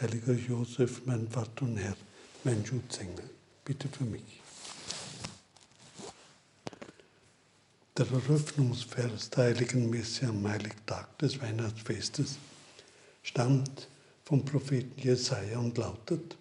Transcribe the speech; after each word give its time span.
heiliger 0.00 0.32
Josef, 0.32 1.02
mein 1.04 1.28
Vater 1.28 1.62
und 1.62 1.76
Herr, 1.76 1.96
mein 2.44 2.64
Schutzengel, 2.64 3.28
bitte 3.64 3.88
für 3.88 4.04
mich. 4.04 4.40
Der 7.96 8.06
Eröffnungsvers 8.06 9.30
der 9.30 9.44
Heiligen 9.44 9.90
Messe 9.90 10.26
am 10.26 10.46
Heiligtag 10.46 11.18
des 11.18 11.40
Weihnachtsfestes 11.40 12.36
stammt 13.22 13.88
vom 14.24 14.44
Propheten 14.44 15.00
Jesaja 15.00 15.58
und 15.58 15.76
lautet: 15.78 16.36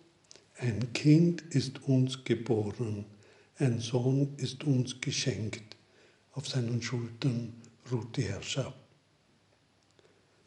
Ein 0.58 0.94
Kind 0.94 1.42
ist 1.50 1.84
uns 1.84 2.24
geboren, 2.24 3.06
ein 3.58 3.80
Sohn 3.80 4.36
ist 4.38 4.64
uns 4.64 5.02
geschenkt, 5.02 5.76
auf 6.34 6.48
seinen 6.48 6.82
Schultern 6.82 7.54
ruht 7.92 8.16
die 8.18 8.24
Herrschaft 8.24 8.78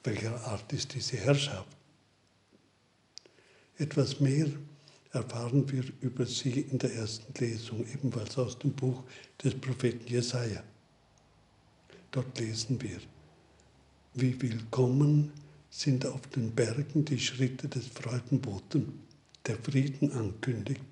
welcher 0.04 0.40
Art 0.46 0.72
ist 0.72 0.94
diese 0.94 1.16
Herrschaft. 1.18 1.79
Etwas 3.80 4.20
mehr 4.20 4.46
erfahren 5.12 5.72
wir 5.72 5.82
über 6.02 6.26
sie 6.26 6.60
in 6.60 6.78
der 6.78 6.94
ersten 6.96 7.32
Lesung, 7.42 7.82
ebenfalls 7.90 8.36
aus 8.36 8.58
dem 8.58 8.74
Buch 8.74 9.02
des 9.42 9.54
Propheten 9.54 10.06
Jesaja. 10.06 10.62
Dort 12.10 12.38
lesen 12.38 12.78
wir, 12.82 12.98
wie 14.12 14.38
willkommen 14.42 15.32
sind 15.70 16.04
auf 16.04 16.20
den 16.26 16.54
Bergen 16.54 17.06
die 17.06 17.18
Schritte 17.18 17.68
des 17.68 17.86
Freudenboten, 17.86 19.00
der 19.46 19.56
Frieden 19.56 20.12
ankündigt, 20.12 20.82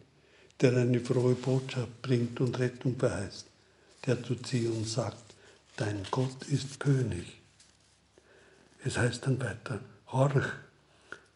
der 0.62 0.74
eine 0.74 1.00
frohe 1.00 1.34
Botschaft 1.34 2.00
bringt 2.00 2.40
und 2.40 2.58
Rettung 2.58 2.96
verheißt, 2.96 3.48
der 4.06 4.22
zu 4.24 4.34
Zion 4.36 4.86
sagt, 4.86 5.34
dein 5.76 6.04
Gott 6.10 6.42
ist 6.48 6.80
König. 6.80 7.38
Es 8.82 8.96
heißt 8.96 9.26
dann 9.26 9.38
weiter, 9.40 9.80
horch, 10.10 10.46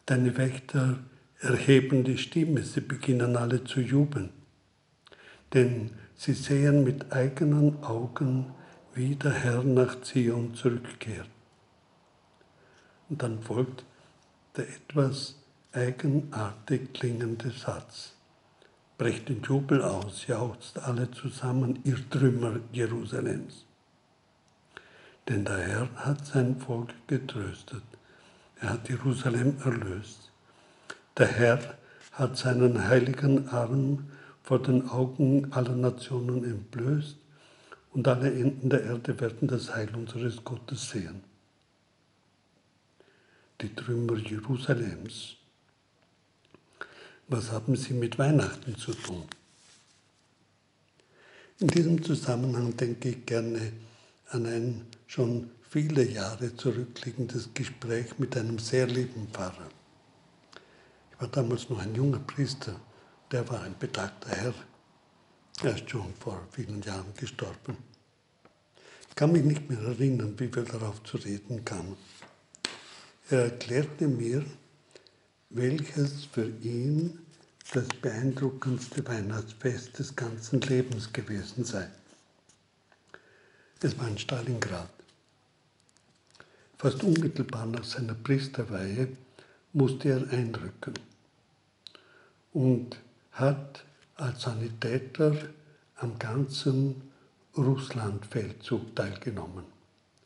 deine 0.06 0.34
Wächter 0.38 0.98
erheben 1.42 2.04
die 2.04 2.18
Stimme, 2.18 2.62
sie 2.62 2.80
beginnen 2.80 3.36
alle 3.36 3.64
zu 3.64 3.80
jubeln. 3.80 4.30
Denn 5.52 5.90
sie 6.14 6.34
sehen 6.34 6.84
mit 6.84 7.12
eigenen 7.12 7.82
Augen, 7.82 8.46
wie 8.94 9.16
der 9.16 9.32
Herr 9.32 9.64
nach 9.64 10.00
Zion 10.02 10.54
zurückkehrt. 10.54 11.28
Und 13.08 13.22
dann 13.22 13.42
folgt 13.42 13.84
der 14.56 14.68
etwas 14.68 15.36
eigenartig 15.72 16.92
klingende 16.92 17.50
Satz. 17.50 18.14
Brecht 18.98 19.28
den 19.28 19.42
Jubel 19.42 19.82
aus, 19.82 20.26
jauchzt 20.26 20.78
alle 20.78 21.10
zusammen, 21.10 21.80
ihr 21.84 21.98
Trümmer 22.08 22.60
Jerusalems. 22.72 23.66
Denn 25.28 25.44
der 25.44 25.58
Herr 25.58 25.88
hat 25.96 26.26
sein 26.26 26.56
Volk 26.58 26.94
getröstet. 27.06 27.82
Er 28.60 28.70
hat 28.70 28.88
Jerusalem 28.88 29.56
erlöst. 29.64 30.31
Der 31.18 31.26
Herr 31.26 31.78
hat 32.12 32.38
seinen 32.38 32.88
heiligen 32.88 33.48
Arm 33.50 34.10
vor 34.42 34.62
den 34.62 34.88
Augen 34.88 35.52
aller 35.52 35.76
Nationen 35.76 36.42
entblößt 36.42 37.16
und 37.92 38.08
alle 38.08 38.32
Enden 38.32 38.70
der 38.70 38.82
Erde 38.84 39.20
werden 39.20 39.46
das 39.46 39.74
Heil 39.74 39.94
unseres 39.94 40.42
Gottes 40.42 40.88
sehen. 40.88 41.22
Die 43.60 43.74
Trümmer 43.74 44.16
Jerusalems. 44.16 45.36
Was 47.28 47.52
haben 47.52 47.76
sie 47.76 47.92
mit 47.92 48.18
Weihnachten 48.18 48.76
zu 48.76 48.92
tun? 48.92 49.24
In 51.60 51.68
diesem 51.68 52.02
Zusammenhang 52.02 52.76
denke 52.76 53.10
ich 53.10 53.26
gerne 53.26 53.72
an 54.30 54.46
ein 54.46 54.86
schon 55.06 55.50
viele 55.68 56.04
Jahre 56.04 56.56
zurückliegendes 56.56 57.50
Gespräch 57.52 58.18
mit 58.18 58.36
einem 58.36 58.58
sehr 58.58 58.86
lieben 58.86 59.28
Pfarrer. 59.30 59.68
War 61.22 61.28
damals 61.28 61.70
noch 61.70 61.78
ein 61.78 61.94
junger 61.94 62.18
Priester, 62.18 62.74
der 63.30 63.48
war 63.48 63.62
ein 63.62 63.78
betagter 63.78 64.30
Herr. 64.30 64.54
Er 65.62 65.76
ist 65.76 65.88
schon 65.88 66.12
vor 66.18 66.48
vielen 66.50 66.82
Jahren 66.82 67.14
gestorben. 67.16 67.76
Ich 69.08 69.14
kann 69.14 69.30
mich 69.30 69.44
nicht 69.44 69.70
mehr 69.70 69.78
erinnern, 69.78 70.34
wie 70.38 70.52
wir 70.52 70.64
darauf 70.64 71.00
zu 71.04 71.18
reden 71.18 71.64
kamen. 71.64 71.96
Er 73.30 73.44
erklärte 73.44 74.08
mir, 74.08 74.44
welches 75.50 76.24
für 76.24 76.48
ihn 76.48 77.20
das 77.72 77.86
beeindruckendste 77.86 79.06
Weihnachtsfest 79.06 80.00
des 80.00 80.16
ganzen 80.16 80.60
Lebens 80.62 81.12
gewesen 81.12 81.64
sei. 81.64 81.88
Es 83.80 83.96
war 83.96 84.08
in 84.08 84.18
Stalingrad. 84.18 84.90
Fast 86.78 87.04
unmittelbar 87.04 87.66
nach 87.66 87.84
seiner 87.84 88.14
Priesterweihe 88.14 89.16
musste 89.72 90.08
er 90.08 90.28
einrücken 90.36 90.94
und 92.52 92.98
hat 93.32 93.84
als 94.16 94.42
Sanitäter 94.42 95.36
am 95.96 96.18
ganzen 96.18 97.10
Russlandfeldzug 97.56 98.94
teilgenommen. 98.96 99.64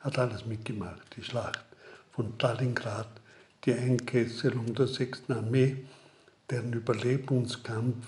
Hat 0.00 0.18
alles 0.18 0.46
mitgemacht, 0.46 1.02
die 1.16 1.22
Schlacht 1.22 1.64
von 2.12 2.32
Stalingrad, 2.36 3.08
die 3.64 3.74
Einkesselung 3.74 4.74
der 4.74 4.86
6. 4.86 5.30
Armee, 5.30 5.84
deren 6.48 6.72
Überlebenskampf 6.72 8.06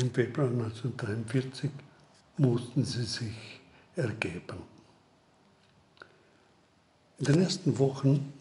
im 0.00 0.10
Februar 0.12 0.48
1943 0.48 1.70
mussten 2.38 2.84
sie 2.84 3.04
sich 3.04 3.60
ergeben. 3.94 4.58
In 7.18 7.26
den 7.26 7.42
ersten 7.42 7.78
Wochen 7.78 8.32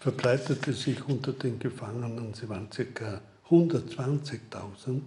verbreitete 0.00 0.72
sich 0.72 1.06
unter 1.08 1.32
den 1.32 1.58
Gefangenen, 1.58 2.34
sie 2.34 2.48
waren 2.48 2.68
ca. 2.68 3.20
120.000, 3.50 5.00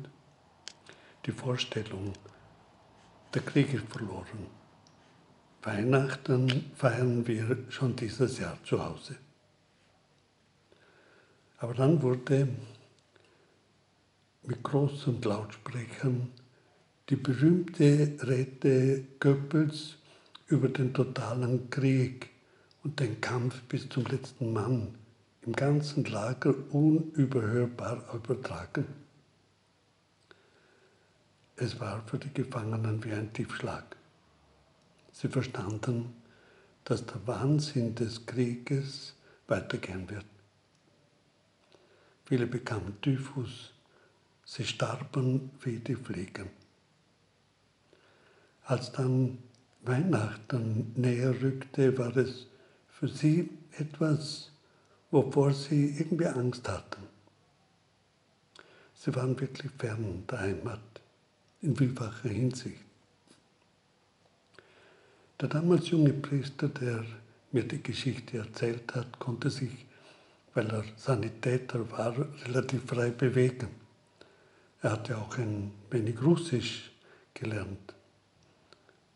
die 1.25 1.31
Vorstellung, 1.31 2.11
der 3.33 3.41
Krieg 3.41 3.73
ist 3.73 3.85
verloren. 3.87 4.47
Weihnachten 5.61 6.71
feiern 6.75 7.25
wir 7.25 7.57
schon 7.69 7.95
dieses 7.95 8.39
Jahr 8.39 8.57
zu 8.65 8.83
Hause. 8.83 9.15
Aber 11.59 11.73
dann 11.73 12.01
wurde 12.01 12.49
mit 14.43 14.61
großen 14.61 15.21
Lautsprechern 15.21 16.29
die 17.07 17.15
berühmte 17.15 18.17
Rede 18.27 19.05
Goebbels 19.21 19.95
über 20.47 20.67
den 20.67 20.93
totalen 20.93 21.69
Krieg 21.69 22.29
und 22.83 22.99
den 22.99 23.21
Kampf 23.21 23.61
bis 23.69 23.87
zum 23.87 24.03
letzten 24.03 24.51
Mann 24.51 24.95
im 25.45 25.53
ganzen 25.53 26.05
Lager 26.05 26.53
unüberhörbar 26.71 28.13
übertragen. 28.13 28.85
Es 31.55 31.79
war 31.79 32.01
für 32.07 32.17
die 32.17 32.33
Gefangenen 32.33 33.03
wie 33.03 33.11
ein 33.13 33.31
Tiefschlag. 33.33 33.95
Sie 35.11 35.27
verstanden, 35.27 36.13
dass 36.85 37.05
der 37.05 37.25
Wahnsinn 37.27 37.93
des 37.95 38.25
Krieges 38.25 39.15
weitergehen 39.47 40.09
wird. 40.09 40.25
Viele 42.25 42.47
bekamen 42.47 42.99
Typhus, 43.01 43.73
sie 44.45 44.65
starben 44.65 45.51
wie 45.61 45.79
die 45.79 45.95
Fliegen. 45.95 46.49
Als 48.65 48.91
dann 48.93 49.39
Weihnachten 49.81 50.93
näher 50.95 51.41
rückte, 51.41 51.97
war 51.97 52.15
es 52.15 52.47
für 52.87 53.09
sie 53.09 53.49
etwas, 53.77 54.52
wovor 55.13 55.53
sie 55.53 55.95
irgendwie 55.99 56.25
Angst 56.25 56.67
hatten. 56.67 57.03
Sie 58.95 59.15
waren 59.15 59.39
wirklich 59.39 59.71
fern 59.77 60.23
der 60.29 60.39
Heimat, 60.39 60.79
in 61.61 61.75
vielfacher 61.75 62.29
Hinsicht. 62.29 62.81
Der 65.39 65.49
damals 65.49 65.89
junge 65.91 66.13
Priester, 66.13 66.67
der 66.67 67.05
mir 67.51 67.63
die 67.63 67.83
Geschichte 67.83 68.39
erzählt 68.39 68.95
hat, 68.95 69.19
konnte 69.19 69.51
sich, 69.51 69.85
weil 70.55 70.67
er 70.71 70.83
Sanitäter 70.97 71.91
war, 71.91 72.15
relativ 72.45 72.83
frei 72.85 73.11
bewegen. 73.11 73.67
Er 74.81 74.93
hatte 74.93 75.17
auch 75.17 75.37
ein 75.37 75.71
wenig 75.91 76.19
Russisch 76.23 76.91
gelernt. 77.35 77.93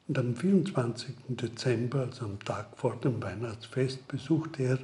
Und 0.07 0.19
am 0.19 0.35
24. 0.35 1.15
Dezember, 1.29 2.01
also 2.01 2.25
am 2.25 2.39
Tag 2.39 2.77
vor 2.77 2.97
dem 2.97 3.21
Weihnachtsfest, 3.21 4.07
besuchte 4.07 4.61
er 4.63 4.79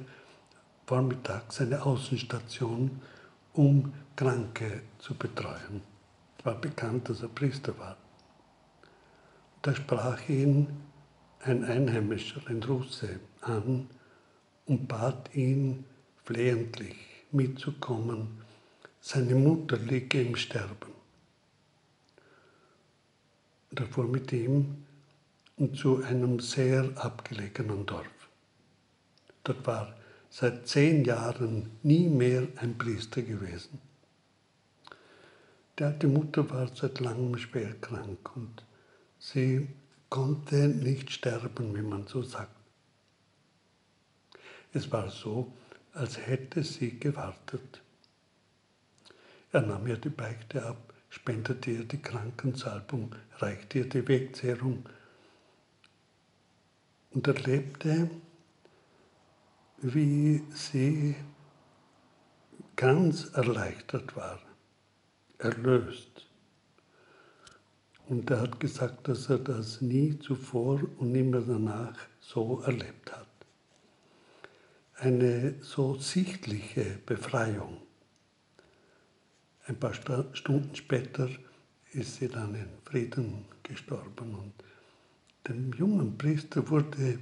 vormittags 0.86 1.56
seine 1.56 1.84
Außenstation, 1.84 3.00
um 3.54 3.92
Kranke 4.16 4.82
zu 4.98 5.14
betreuen. 5.14 5.82
Es 6.38 6.44
war 6.44 6.60
bekannt, 6.60 7.08
dass 7.08 7.22
er 7.22 7.28
Priester 7.28 7.78
war. 7.78 7.96
Da 9.62 9.74
sprach 9.74 10.28
ihn 10.28 10.68
ein 11.40 11.64
Einheimischer, 11.64 12.40
ein 12.46 12.62
Russe, 12.62 13.20
an 13.40 13.88
und 14.66 14.88
bat 14.88 15.34
ihn 15.34 15.84
flehentlich 16.24 16.96
mitzukommen. 17.32 18.42
Seine 19.00 19.34
Mutter 19.34 19.76
liege 19.76 20.22
im 20.22 20.36
Sterben. 20.36 20.92
Und 23.70 23.80
er 23.80 23.86
fuhr 23.86 24.06
mit 24.06 24.32
ihm 24.32 24.84
zu 25.74 26.02
einem 26.02 26.40
sehr 26.40 26.90
abgelegenen 26.96 27.86
Dorf. 27.86 28.06
Dort 29.44 29.66
war 29.66 29.94
seit 30.36 30.66
zehn 30.66 31.04
Jahren 31.04 31.70
nie 31.84 32.08
mehr 32.08 32.48
ein 32.56 32.76
Priester 32.76 33.22
gewesen. 33.22 33.78
Die 35.78 35.84
alte 35.84 36.08
Mutter 36.08 36.50
war 36.50 36.74
seit 36.74 36.98
langem 36.98 37.38
schwer 37.38 37.72
krank 37.74 38.34
und 38.34 38.64
sie 39.20 39.68
konnte 40.08 40.66
nicht 40.66 41.12
sterben, 41.12 41.76
wie 41.76 41.82
man 41.82 42.08
so 42.08 42.22
sagt. 42.22 42.50
Es 44.72 44.90
war 44.90 45.08
so, 45.08 45.52
als 45.92 46.18
hätte 46.18 46.64
sie 46.64 46.98
gewartet. 46.98 47.80
Er 49.52 49.62
nahm 49.62 49.86
ihr 49.86 49.98
die 49.98 50.08
Beichte 50.08 50.66
ab, 50.66 50.94
spendete 51.10 51.70
ihr 51.70 51.84
die 51.84 52.02
Krankensalbung, 52.02 53.14
reichte 53.36 53.78
ihr 53.78 53.88
die 53.88 54.08
Wegzehrung 54.08 54.84
und 57.12 57.24
erlebte, 57.28 58.10
wie 59.86 60.42
sie 60.54 61.14
ganz 62.74 63.26
erleichtert 63.34 64.16
war, 64.16 64.40
erlöst. 65.36 66.26
Und 68.08 68.30
er 68.30 68.40
hat 68.40 68.60
gesagt, 68.60 69.08
dass 69.08 69.28
er 69.28 69.38
das 69.38 69.82
nie 69.82 70.18
zuvor 70.18 70.80
und 70.98 71.12
nie 71.12 71.22
mehr 71.22 71.42
danach 71.42 71.98
so 72.18 72.62
erlebt 72.62 73.12
hat. 73.12 73.26
Eine 74.94 75.56
so 75.60 75.96
sichtliche 75.96 76.98
Befreiung. 77.04 77.76
Ein 79.66 79.78
paar 79.78 79.92
Stunden 79.92 80.74
später 80.74 81.28
ist 81.92 82.16
sie 82.16 82.28
dann 82.28 82.54
in 82.54 82.68
Frieden 82.86 83.44
gestorben 83.62 84.34
und 84.34 84.52
dem 85.46 85.74
jungen 85.74 86.16
Priester 86.16 86.70
wurde 86.70 87.18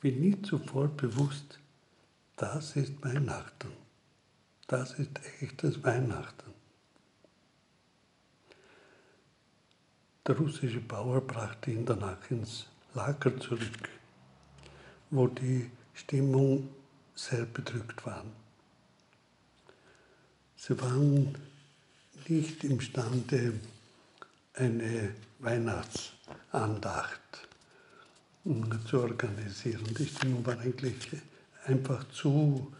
wie 0.00 0.12
nie 0.12 0.42
zuvor 0.42 0.88
bewusst, 0.88 1.60
das 2.36 2.76
ist 2.76 3.02
Weihnachten. 3.04 3.72
Das 4.66 4.94
ist 4.98 5.10
echtes 5.40 5.82
Weihnachten. 5.82 6.52
Der 10.26 10.36
russische 10.36 10.80
Bauer 10.80 11.20
brachte 11.20 11.70
ihn 11.70 11.84
danach 11.84 12.30
ins 12.30 12.66
Lager 12.94 13.38
zurück, 13.38 13.90
wo 15.10 15.26
die 15.26 15.70
Stimmung 15.92 16.70
sehr 17.14 17.44
bedrückt 17.44 18.06
war. 18.06 18.24
Sie 20.56 20.80
waren 20.80 21.36
nicht 22.26 22.64
imstande, 22.64 23.60
eine 24.54 25.14
Weihnachtsandacht 25.40 27.20
zu 28.88 29.00
organisieren. 29.00 29.84
Die 29.98 30.06
Stimmung 30.06 30.46
war 30.46 30.58
eigentlich 30.58 30.96
einfach 31.66 32.08
zu 32.10 32.72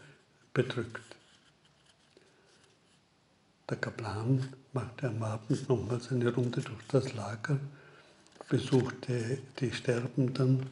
bedrückt. 0.53 1.01
Der 3.69 3.77
Kaplan 3.77 4.47
machte 4.73 5.07
am 5.07 5.23
Abend 5.23 5.67
nochmals 5.67 6.11
eine 6.11 6.33
Runde 6.33 6.61
durch 6.61 6.87
das 6.87 7.13
Lager, 7.13 7.59
besuchte 8.47 9.39
die 9.59 9.71
Sterbenden, 9.71 10.67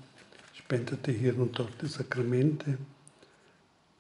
spendete 0.53 1.11
hier 1.11 1.37
und 1.39 1.57
dort 1.57 1.81
die 1.81 1.87
Sakramente, 1.87 2.77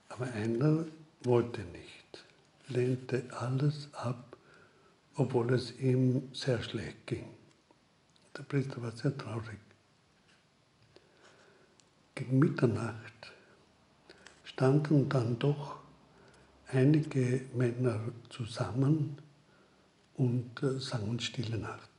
aber 0.09 0.31
einer 0.31 0.85
wollte 1.23 1.61
nicht, 1.61 2.23
lehnte 2.67 3.23
alles 3.39 3.89
ab, 3.93 4.37
obwohl 5.15 5.53
es 5.53 5.79
ihm 5.79 6.29
sehr 6.33 6.61
schlecht 6.61 7.07
ging. 7.07 7.25
Der 8.37 8.43
Priester 8.43 8.81
war 8.81 8.91
sehr 8.91 9.17
traurig. 9.17 9.59
Gegen 12.13 12.37
Mitternacht 12.37 13.32
standen 14.53 15.09
dann 15.09 15.39
doch 15.39 15.77
einige 16.67 17.41
Männer 17.55 17.99
zusammen 18.29 19.17
und 20.15 20.61
äh, 20.61 20.79
sangen 20.79 21.19
Stille 21.19 21.57
Nacht. 21.57 21.89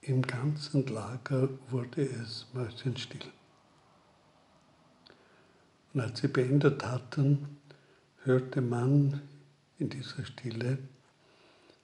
Im 0.00 0.22
ganzen 0.22 0.86
Lager 0.86 1.50
wurde 1.68 2.02
es 2.02 2.46
mäuschenstill. 2.54 3.26
Und 5.92 6.00
als 6.00 6.20
sie 6.20 6.28
beendet 6.28 6.82
hatten, 6.84 7.58
hörte 8.22 8.62
man 8.62 9.20
in 9.78 9.90
dieser 9.90 10.24
Stille 10.24 10.78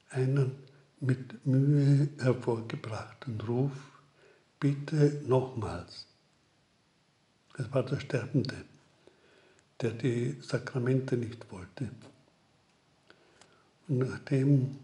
einen 0.09 0.53
mit 1.01 1.45
Mühe 1.45 2.09
hervorgebrachten 2.19 3.41
Ruf, 3.43 3.73
bitte 4.59 5.21
nochmals. 5.27 6.07
Es 7.59 7.73
war 7.73 7.83
der 7.83 8.01
Sterbende, 8.01 8.65
der 9.81 9.91
die 9.91 10.39
Sakramente 10.41 11.17
nicht 11.17 11.51
wollte. 11.51 11.91
Und 13.89 13.99
nachdem 13.99 14.79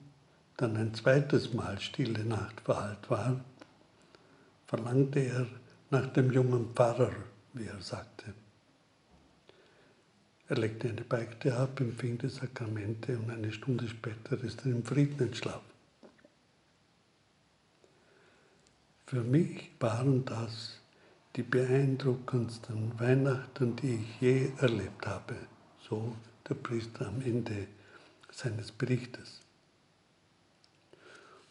dann 0.56 0.76
ein 0.76 0.93
zweites 0.93 1.55
Mal 1.55 1.81
stille 1.81 2.25
Nacht 2.25 2.61
verhallt 2.61 3.09
war, 3.09 3.41
verlangte 4.67 5.20
er 5.20 5.47
nach 5.91 6.06
dem 6.12 6.31
jungen 6.32 6.75
Pfarrer, 6.75 7.12
wie 7.55 7.67
er 7.67 7.81
sagte. 7.81 8.35
Er 10.49 10.56
legte 10.56 10.88
eine 10.88 11.03
Beichte 11.03 11.56
ab, 11.56 11.81
empfing 11.81 12.19
die 12.19 12.29
Sakramente 12.29 13.19
und 13.19 13.31
eine 13.31 13.53
Stunde 13.53 13.87
später 13.87 14.43
ist 14.43 14.64
er 14.64 14.73
im 14.73 14.85
Frieden 14.85 15.21
entschlafen. 15.21 15.61
Für 19.06 19.23
mich 19.23 19.71
waren 19.81 20.25
das 20.25 20.77
die 21.36 21.42
beeindruckendsten 21.42 22.98
Weihnachten, 22.98 23.76
die 23.76 23.94
ich 23.94 24.20
je 24.20 24.52
erlebt 24.58 25.06
habe, 25.06 25.36
so 25.88 26.16
der 26.48 26.54
Priester 26.54 27.06
am 27.06 27.20
Ende 27.22 27.69
seines 28.32 28.73
Berichtes. 28.73 29.40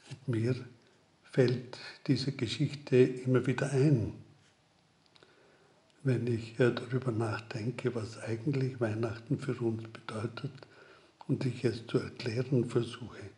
Und 0.09 0.27
mir 0.27 0.55
fällt 1.23 1.77
diese 2.07 2.31
Geschichte 2.31 2.97
immer 2.97 3.45
wieder 3.45 3.71
ein, 3.71 4.13
wenn 6.03 6.25
ich 6.27 6.55
darüber 6.57 7.11
nachdenke, 7.11 7.93
was 7.93 8.17
eigentlich 8.19 8.79
Weihnachten 8.79 9.37
für 9.39 9.55
uns 9.61 9.83
bedeutet 9.83 10.51
und 11.27 11.45
ich 11.45 11.65
es 11.65 11.85
zu 11.87 11.99
erklären 11.99 12.69
versuche. 12.69 13.29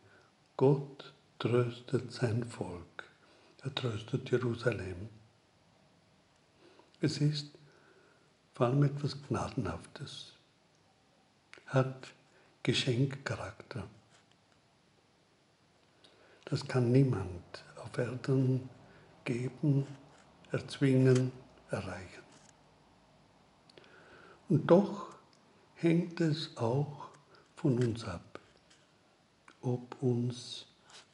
Gott 0.55 1.13
tröstet 1.39 2.11
sein 2.11 2.43
Volk, 2.43 3.03
er 3.63 3.73
tröstet 3.73 4.29
Jerusalem. 4.29 5.09
Es 7.01 7.19
ist 7.19 7.51
vor 8.53 8.67
allem 8.67 8.83
etwas 8.83 9.15
Gnadenhaftes, 9.23 10.33
hat 11.67 12.09
Geschenkcharakter. 12.61 13.87
Das 16.43 16.67
kann 16.67 16.91
niemand 16.91 17.63
auf 17.77 17.97
Erden 17.97 18.69
geben, 19.23 19.87
erzwingen, 20.51 21.31
erreichen. 21.71 22.23
Und 24.49 24.69
doch 24.69 25.15
hängt 25.75 26.19
es 26.19 26.57
auch 26.57 27.11
von 27.55 27.81
uns 27.81 28.03
ab, 28.03 28.41
ob 29.61 30.01
uns 30.01 30.65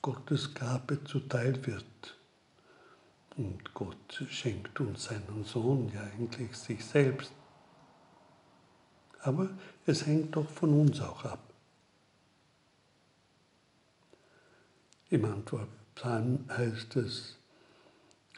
Gottes 0.02 0.52
Gabe 0.54 1.04
zuteil 1.04 1.64
wird 1.68 1.86
und 3.38 3.74
Gott 3.74 4.24
schenkt 4.30 4.80
uns 4.80 5.06
seinen 5.06 5.44
Sohn, 5.44 5.92
ja 5.94 6.02
eigentlich 6.02 6.56
sich 6.56 6.84
selbst. 6.84 7.34
Aber 9.22 9.50
es 9.86 10.06
hängt 10.06 10.36
doch 10.36 10.50
von 10.50 10.80
uns 10.80 11.02
auch 11.02 11.26
ab. 11.26 11.54
Im 15.10 15.26
Antwortpsalm 15.26 16.46
heißt 16.50 16.96
es, 16.96 17.38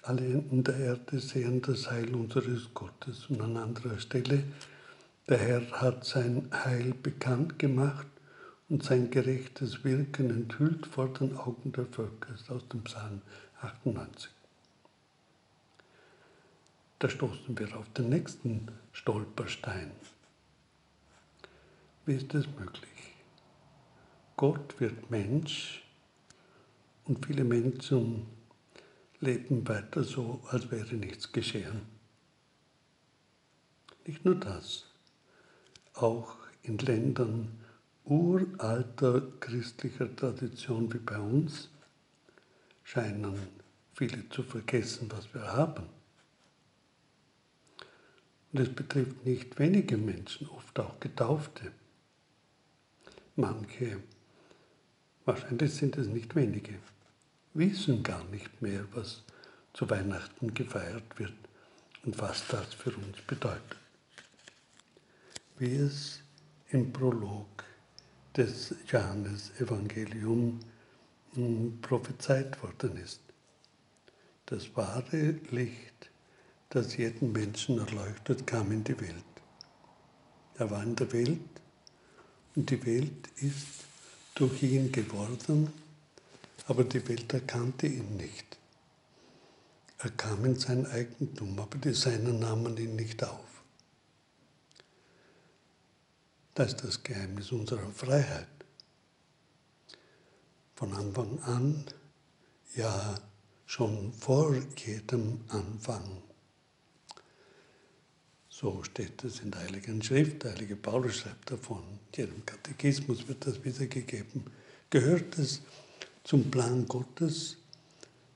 alle 0.04 0.26
Enden 0.26 0.64
der 0.64 0.78
Erde 0.78 1.20
sehen 1.20 1.62
das 1.62 1.92
Heil 1.92 2.16
unseres 2.16 2.74
Gottes. 2.74 3.30
Und 3.30 3.42
an 3.42 3.58
anderer 3.58 4.00
Stelle, 4.00 4.44
der 5.28 5.38
Herr 5.38 5.72
hat 5.82 6.06
sein 6.06 6.50
Heil 6.54 6.94
bekannt 6.94 7.60
gemacht 7.60 8.08
und 8.70 8.84
sein 8.84 9.12
gerechtes 9.12 9.84
Wirken 9.84 10.30
enthüllt 10.30 10.86
vor 10.88 11.10
den 11.14 11.36
Augen 11.36 11.72
der 11.74 11.86
Völker. 11.86 12.32
Das 12.32 12.42
ist 12.42 12.52
aus 12.52 12.68
dem 12.70 12.84
Psalm 12.84 13.22
98. 13.62 14.37
Da 17.00 17.10
stoßen 17.10 17.58
wir 17.60 17.78
auf 17.78 17.88
den 17.94 18.10
nächsten 18.10 18.68
Stolperstein. 18.92 19.92
Wie 22.06 22.16
ist 22.16 22.34
das 22.34 22.48
möglich? 22.48 23.14
Gott 24.36 24.80
wird 24.80 25.12
Mensch 25.12 25.84
und 27.06 27.24
viele 27.26 27.44
Menschen 27.44 28.26
leben 29.20 29.68
weiter 29.68 30.04
so, 30.04 30.42
als 30.50 30.72
wäre 30.72 30.96
nichts 30.96 31.32
geschehen. 31.32 31.82
Nicht 34.06 34.26
nur 34.26 34.36
das, 34.36 34.86
auch 35.94 36.38
in 36.64 36.78
Ländern 36.80 37.60
uralter 38.06 39.22
christlicher 39.40 40.16
Tradition 40.16 40.92
wie 40.94 41.00
bei 41.00 41.20
uns 41.20 41.70
scheinen 42.84 43.38
viele 43.94 44.30
zu 44.30 44.44
vergessen, 44.44 45.12
was 45.12 45.32
wir 45.34 45.42
haben. 45.42 45.97
Und 48.52 48.60
es 48.60 48.74
betrifft 48.74 49.26
nicht 49.26 49.60
wenige 49.60 49.98
Menschen, 49.98 50.48
oft 50.50 50.80
auch 50.80 51.00
Getaufte. 51.00 51.72
Manche, 53.36 54.02
wahrscheinlich 55.26 55.74
sind 55.74 55.98
es 55.98 56.08
nicht 56.08 56.36
wenige, 56.36 56.76
wissen 57.54 58.04
gar 58.04 58.24
nicht 58.26 58.62
mehr, 58.62 58.86
was 58.94 59.24
zu 59.74 59.90
Weihnachten 59.90 60.54
gefeiert 60.54 61.20
wird 61.20 61.34
und 62.04 62.18
was 62.20 62.48
das 62.48 62.74
für 62.74 62.92
uns 62.92 63.22
bedeutet. 63.28 63.78
Wie 65.60 65.76
es 65.76 66.22
im 66.70 66.92
Prolog 66.92 67.64
des 68.36 68.76
Johannes-Evangelium 68.88 70.60
hm, 71.34 71.80
prophezeit 71.82 72.62
worden 72.62 72.98
ist. 72.98 73.22
Das 74.46 74.76
wahre 74.76 75.36
Licht, 75.52 76.12
das 76.70 76.98
jeden 76.98 77.32
Menschen 77.32 77.80
erleuchtet, 77.80 78.46
kam 78.46 78.72
in 78.72 78.84
die 78.84 79.00
Welt. 79.00 79.24
Er 80.56 80.70
war 80.70 80.84
in 80.84 80.96
der 80.96 81.12
Welt 81.14 81.40
und 82.56 82.70
die 82.70 82.86
Welt 82.86 83.28
ist 83.38 83.86
durch 84.36 84.64
ihn 84.64 84.92
geworden, 84.92 85.72
aber 86.68 86.84
die 86.84 87.08
Welt 87.08 87.34
erkannte 87.34 87.88
ihn 87.88 88.18
nicht. 88.18 88.58
Er 90.00 90.12
kam 90.12 90.46
in 90.46 90.56
sein 90.56 90.86
Eigentum, 90.86 91.58
aber 91.60 91.78
die 91.78 91.94
Seinen 91.94 92.40
nahmen 92.40 92.78
ihn 92.78 92.96
nicht 92.96 93.24
auf. 93.24 93.64
Das 96.54 96.74
ist 96.74 96.84
das 96.84 97.04
Geheimnis 97.04 97.52
unserer 97.52 97.90
Freiheit. 97.92 98.48
Von 100.76 100.94
Anfang 100.94 101.40
an, 101.44 101.86
ja 102.76 103.16
schon 103.66 104.14
vor 104.14 104.56
jedem 104.76 105.42
Anfang. 105.50 106.27
So 108.60 108.82
steht 108.82 109.24
es 109.24 109.42
in 109.42 109.52
der 109.52 109.62
Heiligen 109.62 110.02
Schrift, 110.02 110.42
der 110.44 110.54
Heilige 110.54 110.76
Paulus 110.76 111.18
schreibt 111.18 111.52
davon, 111.52 111.84
in 112.12 112.24
jedem 112.24 112.44
Katechismus 112.44 113.28
wird 113.28 113.46
das 113.46 113.64
wiedergegeben. 113.64 114.46
Gehört 114.90 115.38
es 115.38 115.62
zum 116.24 116.50
Plan 116.50 116.88
Gottes, 116.88 117.58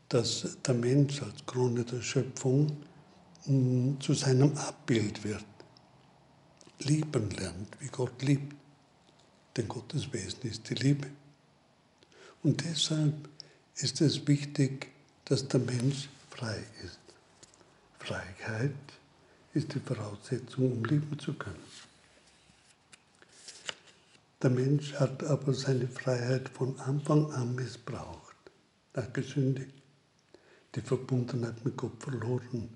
dass 0.10 0.58
der 0.64 0.76
Mensch 0.76 1.24
als 1.24 1.44
Krone 1.48 1.84
der 1.84 2.04
Schöpfung 2.04 2.78
mm, 3.48 4.00
zu 4.00 4.14
seinem 4.14 4.56
Abbild 4.58 5.24
wird 5.24 5.44
lieben 6.84 7.32
lernt, 7.32 7.80
wie 7.80 7.88
Gott 7.88 8.22
liebt. 8.22 8.56
Denn 9.58 9.68
Gottes 9.68 10.14
Wesen 10.14 10.44
ist 10.44 10.70
die 10.70 10.76
Liebe. 10.76 11.08
Und 12.44 12.64
deshalb 12.64 13.28
ist 13.76 14.00
es 14.02 14.28
wichtig, 14.28 14.92
dass 15.26 15.48
der 15.48 15.62
Mensch 15.62 16.10
frei 16.30 16.64
ist. 16.84 17.00
Freiheit 17.98 19.01
ist 19.54 19.74
die 19.74 19.80
Voraussetzung, 19.80 20.72
um 20.72 20.86
lieben 20.86 21.18
zu 21.20 21.34
können. 21.34 21.56
Der 24.42 24.50
Mensch 24.50 24.94
hat 24.94 25.24
aber 25.24 25.54
seine 25.54 25.88
Freiheit 25.88 26.50
von 26.50 26.80
Anfang 26.80 27.32
an 27.32 27.54
missbraucht, 27.54 28.36
hat 28.94 29.14
gesündigt, 29.14 29.74
die 30.74 30.82
Verbundenheit 30.82 31.64
mit 31.64 31.78
Gott 31.78 32.02
verloren, 32.02 32.70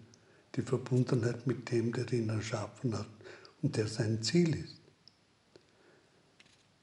die 0.56 0.62
Verbundenheit 0.62 1.48
mit 1.48 1.72
dem, 1.72 1.92
der 1.92 2.12
ihn 2.14 2.30
erschaffen 2.30 2.98
hat 2.98 3.08
und 3.62 3.76
der 3.76 3.88
sein 3.88 4.22
Ziel 4.22 4.56
ist. 4.56 4.76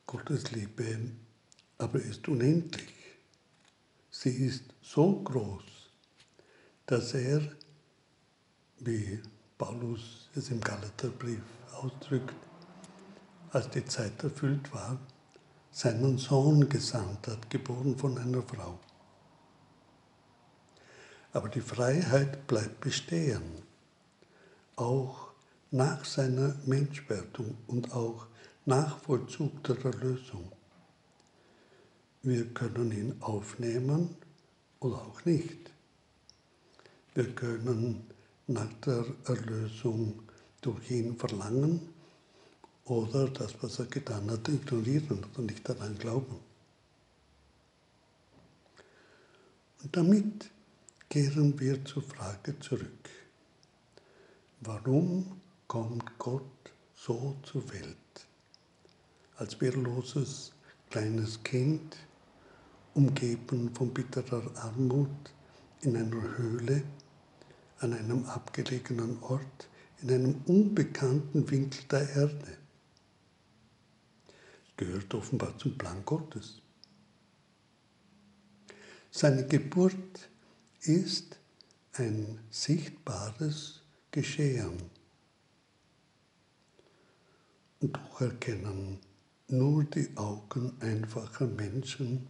Gottes 0.06 0.50
Liebe 0.50 1.12
aber 1.78 2.00
ist 2.00 2.26
unendlich. 2.28 2.92
Sie 4.10 4.46
ist 4.46 4.64
so 4.82 5.22
groß, 5.22 5.62
dass 6.86 7.14
er, 7.14 7.40
wie 8.80 9.20
Paulus 9.58 10.28
es 10.34 10.50
im 10.50 10.60
Galaterbrief 10.60 11.42
ausdrückt, 11.80 12.34
als 13.50 13.68
die 13.70 13.84
Zeit 13.84 14.22
erfüllt 14.22 14.72
war, 14.72 14.98
seinen 15.70 16.18
Sohn 16.18 16.68
gesandt 16.68 17.28
hat, 17.28 17.50
geboren 17.50 17.96
von 17.96 18.18
einer 18.18 18.42
Frau. 18.42 18.78
Aber 21.32 21.48
die 21.48 21.60
Freiheit 21.60 22.46
bleibt 22.46 22.80
bestehen, 22.80 23.62
auch 24.76 25.32
nach 25.70 26.04
seiner 26.04 26.54
Menschwerdung 26.66 27.56
und 27.66 27.92
auch 27.92 28.26
nach 28.66 28.98
Vollzug 28.98 29.64
der 29.64 29.82
Erlösung. 29.84 30.52
Wir 32.22 32.46
können 32.52 32.92
ihn 32.92 33.16
aufnehmen 33.20 34.16
oder 34.78 34.96
auch 34.96 35.24
nicht. 35.24 35.70
Wir 37.14 37.34
können 37.34 38.11
nach 38.46 38.72
der 38.84 39.04
Erlösung 39.24 40.22
durch 40.60 40.90
ihn 40.90 41.16
verlangen 41.16 41.88
oder 42.84 43.28
das, 43.28 43.54
was 43.60 43.78
er 43.78 43.86
getan 43.86 44.30
hat, 44.30 44.48
ignorieren 44.48 45.24
oder 45.32 45.42
nicht 45.42 45.68
daran 45.68 45.96
glauben. 45.98 46.36
Und 49.82 49.96
damit 49.96 50.50
kehren 51.08 51.58
wir 51.58 51.84
zur 51.84 52.02
Frage 52.02 52.58
zurück. 52.60 53.10
Warum 54.60 55.40
kommt 55.66 56.18
Gott 56.18 56.72
so 56.94 57.36
zur 57.42 57.68
Welt, 57.72 58.26
als 59.36 59.60
wehrloses 59.60 60.52
kleines 60.88 61.42
Kind, 61.42 61.96
umgeben 62.94 63.74
von 63.74 63.92
bitterer 63.92 64.42
Armut, 64.56 65.08
in 65.80 65.96
einer 65.96 66.36
Höhle, 66.38 66.84
an 67.82 67.94
einem 67.94 68.24
abgelegenen 68.26 69.20
Ort, 69.22 69.68
in 70.02 70.10
einem 70.10 70.42
unbekannten 70.46 71.50
Winkel 71.50 71.82
der 71.90 72.08
Erde. 72.10 72.58
Gehört 74.76 75.12
offenbar 75.14 75.56
zum 75.58 75.76
Plan 75.76 76.04
Gottes. 76.04 76.60
Seine 79.10 79.46
Geburt 79.46 80.28
ist 80.80 81.38
ein 81.94 82.38
sichtbares 82.50 83.80
Geschehen 84.10 84.90
und 87.80 87.96
doch 87.96 88.20
erkennen 88.20 89.00
nur 89.48 89.84
die 89.84 90.16
Augen 90.16 90.72
einfacher 90.80 91.46
Menschen 91.46 92.26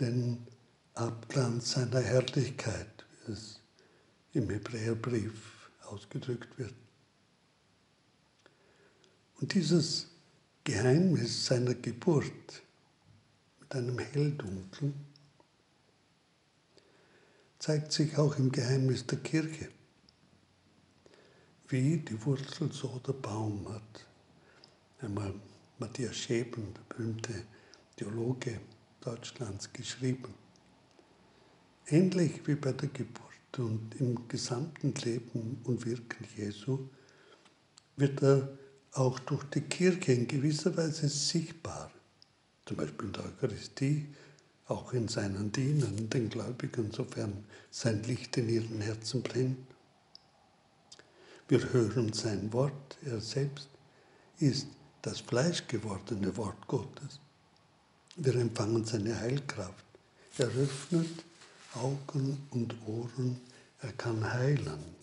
den 0.00 0.46
Abglanz 0.94 1.72
seiner 1.72 2.00
Herrlichkeit, 2.00 3.04
es 3.28 3.60
im 4.36 4.50
Hebräerbrief 4.50 5.70
ausgedrückt 5.86 6.58
wird. 6.58 6.74
Und 9.40 9.54
dieses 9.54 10.08
Geheimnis 10.62 11.46
seiner 11.46 11.74
Geburt 11.74 12.62
mit 13.60 13.74
einem 13.74 13.98
Helldunkel 13.98 14.92
zeigt 17.58 17.92
sich 17.92 18.16
auch 18.18 18.36
im 18.36 18.52
Geheimnis 18.52 19.06
der 19.06 19.18
Kirche. 19.18 19.70
Wie 21.68 21.98
die 21.98 22.24
Wurzel 22.24 22.70
so 22.72 23.00
der 23.06 23.14
Baum 23.14 23.66
hat 23.72 24.06
einmal 25.00 25.34
Matthias 25.78 26.16
Schäben, 26.16 26.74
der 26.74 26.82
berühmte 26.94 27.42
Theologe 27.96 28.60
Deutschlands, 29.00 29.72
geschrieben. 29.72 30.34
Ähnlich 31.86 32.46
wie 32.46 32.54
bei 32.54 32.72
der 32.72 32.88
Geburt 32.88 33.35
und 33.58 33.94
im 34.00 34.28
gesamten 34.28 34.94
Leben 34.94 35.60
und 35.64 35.84
Wirken 35.86 36.26
Jesu 36.36 36.88
wird 37.96 38.22
er 38.22 38.48
auch 38.92 39.18
durch 39.20 39.44
die 39.44 39.60
Kirche 39.60 40.12
in 40.12 40.26
gewisser 40.26 40.76
Weise 40.76 41.08
sichtbar. 41.08 41.90
Zum 42.64 42.76
Beispiel 42.76 43.06
in 43.06 43.12
der 43.12 43.24
Eucharistie, 43.24 44.06
auch 44.68 44.92
in 44.92 45.08
seinen 45.08 45.52
Dienern, 45.52 46.10
den 46.10 46.28
Gläubigen, 46.28 46.90
sofern 46.90 47.44
sein 47.70 48.02
Licht 48.02 48.36
in 48.36 48.48
ihren 48.48 48.80
Herzen 48.80 49.22
brennt. 49.22 49.58
Wir 51.48 51.72
hören 51.72 52.12
sein 52.12 52.52
Wort, 52.52 52.98
er 53.04 53.20
selbst 53.20 53.68
ist 54.38 54.66
das 55.02 55.20
fleischgewordene 55.20 56.36
Wort 56.36 56.66
Gottes. 56.66 57.20
Wir 58.16 58.34
empfangen 58.34 58.84
seine 58.84 59.18
Heilkraft. 59.20 59.84
Er 60.38 60.48
öffnet 60.48 61.24
Augen 61.76 62.46
und 62.50 62.74
Ohren, 62.86 63.40
er 63.80 63.92
kann 63.92 64.32
heilen. 64.32 64.96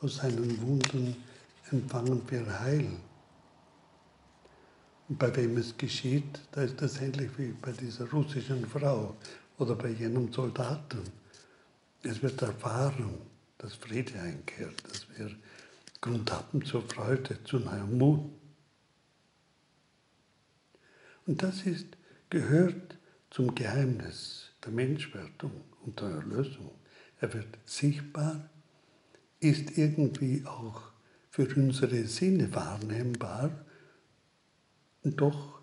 Aus 0.00 0.16
seinen 0.16 0.60
Wunden 0.60 1.16
empfangen 1.70 2.22
wir 2.28 2.60
Heil. 2.60 2.90
Und 5.08 5.18
bei 5.18 5.34
wem 5.36 5.56
es 5.56 5.76
geschieht, 5.76 6.40
da 6.52 6.62
ist 6.62 6.80
das 6.80 7.00
ähnlich 7.00 7.30
wie 7.38 7.52
bei 7.52 7.72
dieser 7.72 8.10
russischen 8.10 8.66
Frau 8.66 9.16
oder 9.58 9.74
bei 9.74 9.90
jenem 9.90 10.32
Soldaten. 10.32 11.02
Es 12.02 12.22
wird 12.22 12.42
erfahren, 12.42 13.14
dass 13.58 13.74
Friede 13.74 14.18
einkehrt, 14.20 14.82
dass 14.90 15.06
wir 15.16 15.30
Grund 16.00 16.30
haben 16.30 16.62
zur 16.64 16.82
Freude, 16.82 17.42
zu 17.44 17.58
neuem 17.58 17.96
Mut. 17.96 18.30
Und 21.26 21.42
das 21.42 21.62
ist, 21.62 21.86
gehört 22.28 22.98
zum 23.30 23.54
Geheimnis 23.54 24.43
der 24.64 24.72
Menschwerdung 24.72 25.64
und 25.84 26.00
der 26.00 26.08
Erlösung. 26.08 26.70
Er 27.20 27.32
wird 27.32 27.58
sichtbar, 27.64 28.48
ist 29.40 29.76
irgendwie 29.76 30.44
auch 30.46 30.82
für 31.30 31.46
unsere 31.56 32.04
Sinne 32.04 32.54
wahrnehmbar 32.54 33.64
und 35.02 35.20
doch 35.20 35.60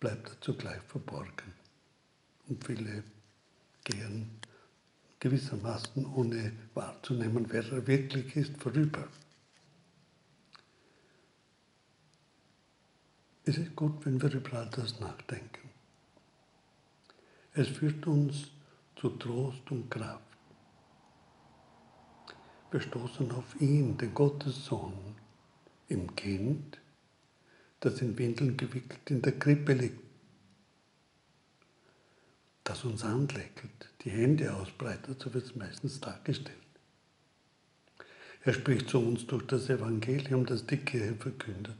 bleibt 0.00 0.28
er 0.28 0.40
zugleich 0.40 0.82
verborgen. 0.82 1.54
Und 2.48 2.64
viele 2.64 3.04
gehen 3.84 4.30
gewissermaßen, 5.20 6.04
ohne 6.04 6.52
wahrzunehmen, 6.74 7.46
wer 7.48 7.64
er 7.70 7.86
wirklich 7.86 8.34
ist, 8.34 8.60
vorüber. 8.60 9.06
Es 13.44 13.56
ist 13.56 13.74
gut, 13.76 14.04
wenn 14.04 14.20
wir 14.20 14.32
über 14.32 14.58
all 14.58 14.70
das 14.70 14.98
nachdenken. 14.98 15.61
Es 17.54 17.68
führt 17.68 18.06
uns 18.06 18.48
zu 18.96 19.10
Trost 19.10 19.70
und 19.70 19.90
Kraft. 19.90 20.22
Wir 22.70 22.80
stoßen 22.80 23.30
auf 23.32 23.60
ihn, 23.60 23.98
den 23.98 24.14
Gottessohn, 24.14 24.94
im 25.88 26.16
Kind, 26.16 26.80
das 27.80 28.00
in 28.00 28.16
Windeln 28.16 28.56
gewickelt 28.56 29.10
in 29.10 29.20
der 29.20 29.38
Krippe 29.38 29.74
liegt, 29.74 30.00
das 32.64 32.84
uns 32.84 33.04
anlächelt, 33.04 33.90
die 34.02 34.10
Hände 34.10 34.54
ausbreitet, 34.54 35.20
so 35.20 35.34
wird 35.34 35.44
es 35.44 35.54
meistens 35.54 36.00
dargestellt. 36.00 36.56
Er 38.44 38.54
spricht 38.54 38.88
zu 38.88 38.98
uns 38.98 39.26
durch 39.26 39.46
das 39.46 39.68
Evangelium, 39.68 40.46
das 40.46 40.66
die 40.66 40.78
Kirche 40.78 41.14
verkündet. 41.16 41.76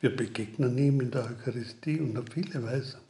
Wir 0.00 0.14
begegnen 0.14 0.76
ihm 0.76 1.00
in 1.00 1.10
der 1.10 1.24
Eucharistie 1.24 1.98
und 1.98 2.18
auf 2.18 2.26
viele 2.30 2.62
Weise. 2.62 3.00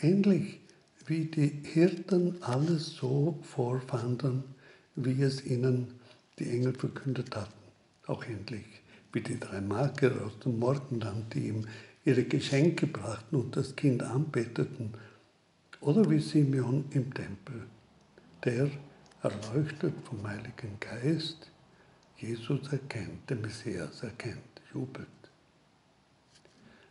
Ähnlich 0.00 0.60
wie 1.06 1.26
die 1.26 1.60
Hirten 1.64 2.42
alles 2.42 2.96
so 2.96 3.38
vorfanden, 3.42 4.44
wie 4.96 5.22
es 5.22 5.44
ihnen 5.44 5.94
die 6.38 6.50
Engel 6.50 6.74
verkündet 6.74 7.36
hatten. 7.36 7.52
Auch 8.06 8.24
endlich 8.24 8.64
wie 9.12 9.20
die 9.20 9.38
drei 9.38 9.60
Mager 9.60 10.12
aus 10.24 10.38
dem 10.40 10.58
Morgenland, 10.58 11.32
die 11.34 11.48
ihm 11.48 11.66
ihre 12.04 12.24
Geschenke 12.24 12.86
brachten 12.86 13.36
und 13.36 13.56
das 13.56 13.76
Kind 13.76 14.02
anbeteten. 14.02 14.92
Oder 15.80 16.08
wie 16.10 16.18
Simeon 16.18 16.84
im 16.90 17.12
Tempel, 17.12 17.62
der, 18.44 18.70
erleuchtet 19.22 19.94
vom 20.04 20.26
Heiligen 20.26 20.78
Geist, 20.80 21.50
Jesus 22.16 22.72
erkennt, 22.72 23.28
den 23.28 23.40
Messias 23.40 24.02
erkennt, 24.02 24.60
jubelt. 24.72 25.06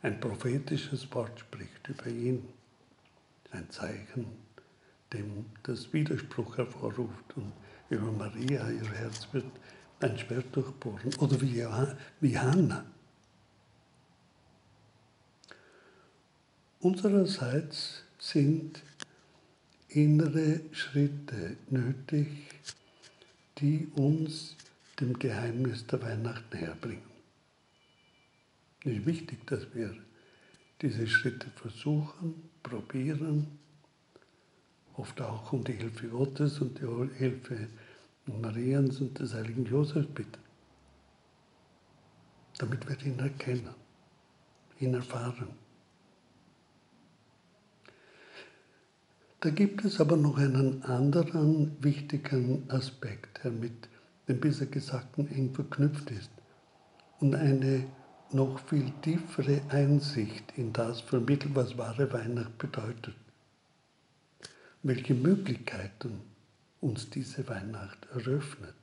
Ein 0.02 0.20
prophetisches 0.20 1.12
Wort 1.14 1.40
spricht 1.40 1.88
über 1.88 2.08
ihn, 2.08 2.44
ein 3.54 3.70
Zeichen, 3.70 4.26
dem 5.14 5.46
das 5.64 5.94
Widerspruch 5.94 6.58
hervorruft 6.58 7.38
und 7.38 7.54
über 7.90 8.12
Maria, 8.12 8.70
ihr 8.70 8.92
Herz 8.92 9.28
wird 9.32 9.46
ein 10.00 10.18
Schwert 10.18 10.56
durchbohren. 10.56 11.14
Oder 11.20 11.40
wie, 11.42 11.66
wie 12.20 12.38
Hannah. 12.38 12.86
Unsererseits 16.80 18.04
sind 18.20 18.82
innere 19.88 20.62
Schritte 20.72 21.58
nötig, 21.70 22.28
die 23.60 23.88
uns 23.96 24.56
dem 25.00 25.18
Geheimnis 25.18 25.86
der 25.88 26.02
Weihnacht 26.02 26.54
näher 26.54 26.76
bringen. 26.82 27.10
Es 28.84 28.92
ist 28.92 29.06
wichtig, 29.06 29.48
dass 29.48 29.74
wir 29.74 29.96
diese 30.82 31.08
Schritte 31.08 31.50
versuchen, 31.52 32.50
probieren, 32.64 33.48
oft 34.96 35.22
auch 35.22 35.54
um 35.54 35.64
die 35.64 35.74
Hilfe 35.74 36.08
Gottes 36.08 36.60
und 36.60 36.80
die 36.80 37.18
Hilfe 37.18 37.68
Mariens 38.26 39.02
und 39.02 39.20
des 39.20 39.34
heiligen 39.34 39.66
Josef 39.66 40.08
bitten, 40.08 40.42
damit 42.58 42.88
wir 42.88 43.06
ihn 43.06 43.20
erkennen, 43.20 43.76
ihn 44.80 44.94
erfahren. 44.94 45.50
Da 49.42 49.50
gibt 49.50 49.84
es 49.84 50.00
aber 50.00 50.16
noch 50.16 50.38
einen 50.38 50.84
anderen 50.84 51.76
wichtigen 51.84 52.64
Aspekt, 52.70 53.44
der 53.44 53.52
mit 53.52 53.90
dem 54.30 54.40
bisher 54.40 54.68
Gesagten 54.68 55.28
eng 55.28 55.54
verknüpft 55.54 56.10
ist 56.12 56.32
und 57.20 57.36
eine 57.36 57.86
noch 58.34 58.60
viel 58.68 58.92
tiefere 59.02 59.62
Einsicht 59.70 60.54
in 60.58 60.74
das 60.74 61.02
vermittelt, 61.02 61.56
was 61.56 61.78
wahre 61.78 62.12
Weihnacht 62.12 62.58
bedeutet. 62.58 63.16
Welche 64.82 65.14
Möglichkeiten 65.14 66.22
uns 66.82 67.10
diese 67.10 67.48
Weihnacht 67.48 68.06
eröffnet. 68.14 68.76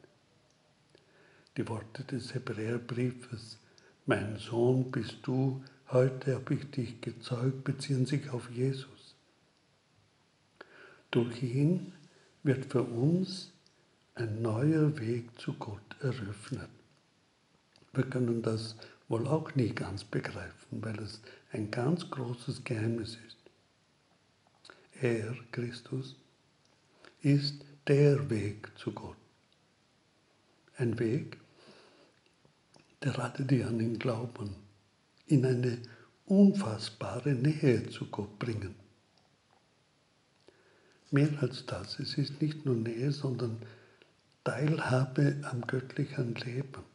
Die 1.56 1.68
Worte 1.68 2.04
des 2.04 2.34
Hebräerbriefes, 2.34 3.58
mein 4.06 4.38
Sohn 4.38 4.90
bist 4.90 5.18
du, 5.24 5.62
heute 5.90 6.36
habe 6.36 6.54
ich 6.54 6.70
dich 6.70 7.00
gezeugt, 7.00 7.64
beziehen 7.64 8.06
sich 8.06 8.30
auf 8.30 8.50
Jesus. 8.50 9.14
Durch 11.10 11.42
ihn 11.42 11.92
wird 12.42 12.66
für 12.66 12.82
uns 12.82 13.52
ein 14.14 14.40
neuer 14.40 14.98
Weg 14.98 15.38
zu 15.38 15.52
Gott 15.54 15.96
eröffnet. 16.00 16.70
Wir 17.92 18.04
können 18.04 18.42
das 18.42 18.76
wohl 19.10 19.26
auch 19.26 19.54
nie 19.56 19.74
ganz 19.74 20.04
begreifen, 20.04 20.82
weil 20.82 20.98
es 21.00 21.20
ein 21.52 21.70
ganz 21.70 22.08
großes 22.08 22.62
Geheimnis 22.62 23.18
ist. 23.26 23.36
Er, 25.00 25.34
Christus, 25.50 26.14
ist 27.20 27.64
der 27.88 28.30
Weg 28.30 28.70
zu 28.78 28.92
Gott. 28.92 29.16
Ein 30.76 30.98
Weg, 31.00 31.38
der 33.02 33.18
alle, 33.18 33.44
die 33.44 33.64
an 33.64 33.80
ihn 33.80 33.98
glauben, 33.98 34.54
in 35.26 35.44
eine 35.44 35.78
unfassbare 36.26 37.32
Nähe 37.32 37.90
zu 37.90 38.06
Gott 38.06 38.38
bringen. 38.38 38.76
Mehr 41.10 41.30
als 41.40 41.66
das, 41.66 41.98
es 41.98 42.16
ist 42.16 42.40
nicht 42.40 42.64
nur 42.64 42.76
Nähe, 42.76 43.10
sondern 43.10 43.60
Teilhabe 44.44 45.40
am 45.50 45.62
göttlichen 45.62 46.36
Leben. 46.36 46.89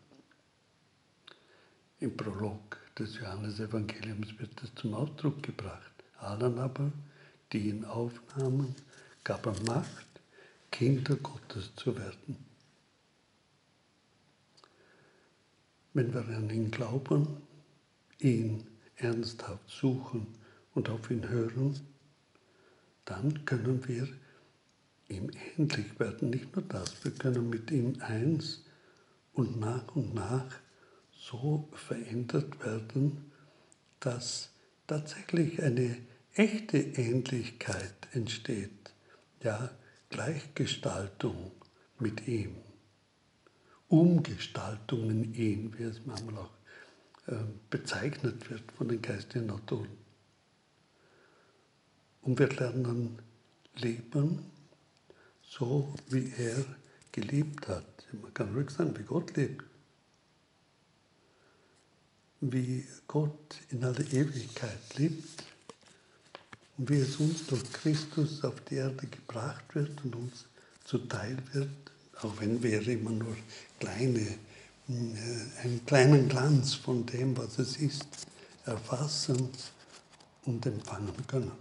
Im 2.06 2.16
Prolog 2.16 2.78
des 3.00 3.18
Johannesevangeliums 3.18 4.38
wird 4.38 4.62
es 4.62 4.76
zum 4.76 4.94
Ausdruck 4.94 5.42
gebracht. 5.42 5.92
Allen 6.20 6.60
aber, 6.60 6.92
die 7.52 7.70
ihn 7.70 7.84
aufnahmen, 7.84 8.76
gab 9.24 9.48
er 9.48 9.60
Macht, 9.64 10.06
Kinder 10.70 11.16
Gottes 11.16 11.74
zu 11.76 11.98
werden. 11.98 12.38
Wenn 15.96 16.14
wir 16.14 16.22
an 16.28 16.48
ihn 16.52 16.70
glauben, 16.70 17.38
ihn 18.20 18.68
ernsthaft 18.98 19.68
suchen 19.68 20.28
und 20.76 20.90
auf 20.90 21.10
ihn 21.10 21.28
hören, 21.28 21.80
dann 23.06 23.46
können 23.46 23.84
wir 23.88 24.08
ihm 25.08 25.32
ähnlich 25.58 26.00
werden. 26.00 26.30
Nicht 26.30 26.56
nur 26.56 26.66
das, 26.66 27.04
wir 27.04 27.14
können 27.14 27.50
mit 27.50 27.72
ihm 27.72 28.00
eins 28.02 28.64
und 29.34 29.60
nach 29.60 29.96
und 29.96 30.14
nach 30.14 30.46
so 31.26 31.68
verändert 31.74 32.64
werden, 32.64 33.32
dass 34.00 34.52
tatsächlich 34.86 35.62
eine 35.64 35.98
echte 36.36 36.78
Ähnlichkeit 36.78 37.96
entsteht. 38.12 38.94
Ja, 39.42 39.72
Gleichgestaltung 40.10 41.52
mit 42.00 42.28
ihm, 42.28 42.56
Umgestaltung 43.88 45.10
in 45.10 45.34
ihn, 45.34 45.76
wie 45.78 45.84
es 45.84 46.06
manchmal 46.06 46.38
auch 46.38 46.52
äh, 47.28 47.36
bezeichnet 47.70 48.50
wird 48.50 48.72
von 48.72 48.88
den 48.88 49.02
geistigen 49.02 49.50
Autoren. 49.50 49.98
Und 52.22 52.40
wir 52.40 52.50
lernen 52.50 53.20
leben, 53.76 54.40
so 55.42 55.94
wie 56.10 56.32
er 56.38 56.66
geliebt 57.12 57.68
hat. 57.68 58.06
Man 58.22 58.34
kann 58.34 58.54
ruhig 58.54 58.70
sagen, 58.70 58.98
wie 58.98 59.04
Gott 59.04 59.36
lebt 59.36 59.64
wie 62.42 62.86
Gott 63.08 63.56
in 63.70 63.84
aller 63.84 64.06
Ewigkeit 64.14 64.98
lebt 64.98 65.44
und 66.78 66.90
wie 66.90 67.00
es 67.00 67.16
uns 67.18 67.48
durch 67.48 67.64
Christus 67.72 68.44
auf 68.44 68.60
die 68.62 68.76
Erde 68.76 69.08
gebracht 69.08 69.64
wird 69.74 70.04
und 70.04 70.16
uns 70.16 70.46
zuteil 70.84 71.38
wird, 71.54 71.70
auch 72.22 72.34
wenn 72.40 72.62
wir 72.62 72.88
immer 72.88 73.12
nur 73.12 73.36
kleine 73.80 74.38
äh, 74.88 75.64
einen 75.64 75.84
kleinen 75.86 76.30
Glanz 76.30 76.76
von 76.76 77.06
dem, 77.06 77.36
was 77.38 77.58
es 77.58 77.78
ist, 77.78 78.08
erfassen 78.66 79.50
und 80.46 80.66
empfangen 80.66 81.14
können. 81.28 81.52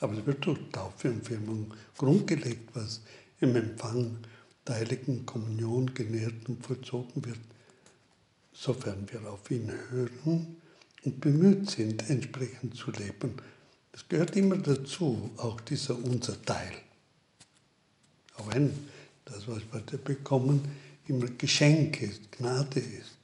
Aber 0.00 0.14
es 0.14 0.26
wird 0.26 0.44
durch 0.44 0.58
Taufe 0.72 1.10
und 1.10 1.26
Firmung 1.26 1.72
grundgelegt, 1.96 2.70
was 2.74 3.02
im 3.40 3.54
Empfang 3.56 4.18
der 4.66 4.76
Heiligen 4.76 5.26
Kommunion 5.26 5.92
genährt 5.92 6.48
und 6.48 6.64
vollzogen 6.64 7.24
wird, 7.24 7.38
sofern 8.52 9.06
wir 9.10 9.30
auf 9.30 9.50
ihn 9.50 9.72
hören 9.90 10.56
und 11.04 11.20
bemüht 11.20 11.70
sind, 11.70 12.08
entsprechend 12.08 12.76
zu 12.76 12.90
leben. 12.90 13.36
Das 13.92 14.08
gehört 14.08 14.36
immer 14.36 14.56
dazu, 14.56 15.30
auch 15.36 15.60
dieser 15.60 15.96
unser 15.96 16.40
Teil. 16.42 16.72
Auch 18.36 18.54
wenn 18.54 18.72
das, 19.24 19.46
was 19.48 19.62
wir 19.72 19.80
da 19.80 19.96
bekommen, 19.96 20.76
immer 21.08 21.26
Geschenk 21.26 22.00
ist, 22.02 22.32
Gnade 22.32 22.80
ist. 22.80 23.18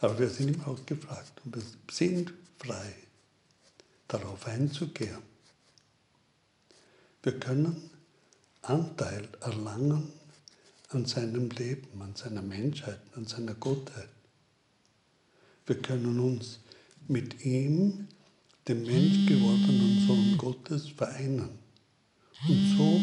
Aber 0.00 0.18
wir 0.18 0.28
sind 0.28 0.54
immer 0.54 0.68
auch 0.68 0.86
gefragt 0.86 1.32
und 1.44 1.56
wir 1.56 1.62
sind 1.90 2.32
frei, 2.58 2.94
darauf 4.06 4.46
einzugehen. 4.46 5.18
Wir 7.22 7.38
können 7.40 7.90
Anteil 8.62 9.28
erlangen 9.40 10.12
an 10.90 11.04
seinem 11.04 11.50
Leben, 11.50 12.00
an 12.00 12.14
seiner 12.14 12.40
Menschheit, 12.40 13.00
an 13.14 13.26
seiner 13.26 13.54
Gottheit. 13.54 14.08
Wir 15.66 15.76
können 15.82 16.18
uns 16.18 16.60
mit 17.08 17.44
ihm, 17.44 18.08
dem 18.66 18.84
menschgewordenen 18.84 20.06
Sohn 20.06 20.38
Gottes, 20.38 20.88
vereinen 20.88 21.50
und 22.48 22.76
so 22.76 23.00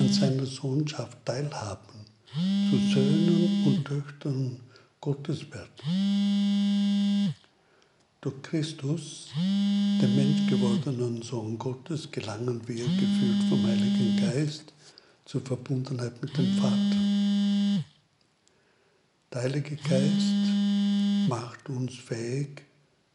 an 0.00 0.08
seiner 0.12 0.46
Sohnschaft 0.46 1.24
teilhaben, 1.24 2.04
zu 2.70 2.78
Söhnen 2.94 3.64
und 3.64 3.84
Töchtern 3.84 4.60
Gottes 5.00 5.46
werden. 5.52 7.34
Durch 8.20 8.42
Christus, 8.42 9.28
den 9.36 10.16
menschgewordenen 10.16 11.22
Sohn 11.22 11.58
Gottes, 11.58 12.10
gelangen 12.10 12.60
wir, 12.66 12.84
geführt 12.84 13.42
vom 13.48 13.64
Heiligen 13.66 14.16
Geist, 14.16 14.72
zur 15.30 15.42
Verbundenheit 15.42 16.20
mit 16.20 16.36
dem 16.36 16.52
Vater. 16.56 17.84
Der 19.32 19.42
Heilige 19.42 19.76
Geist 19.76 21.28
macht 21.28 21.68
uns 21.68 21.94
fähig, 21.94 22.62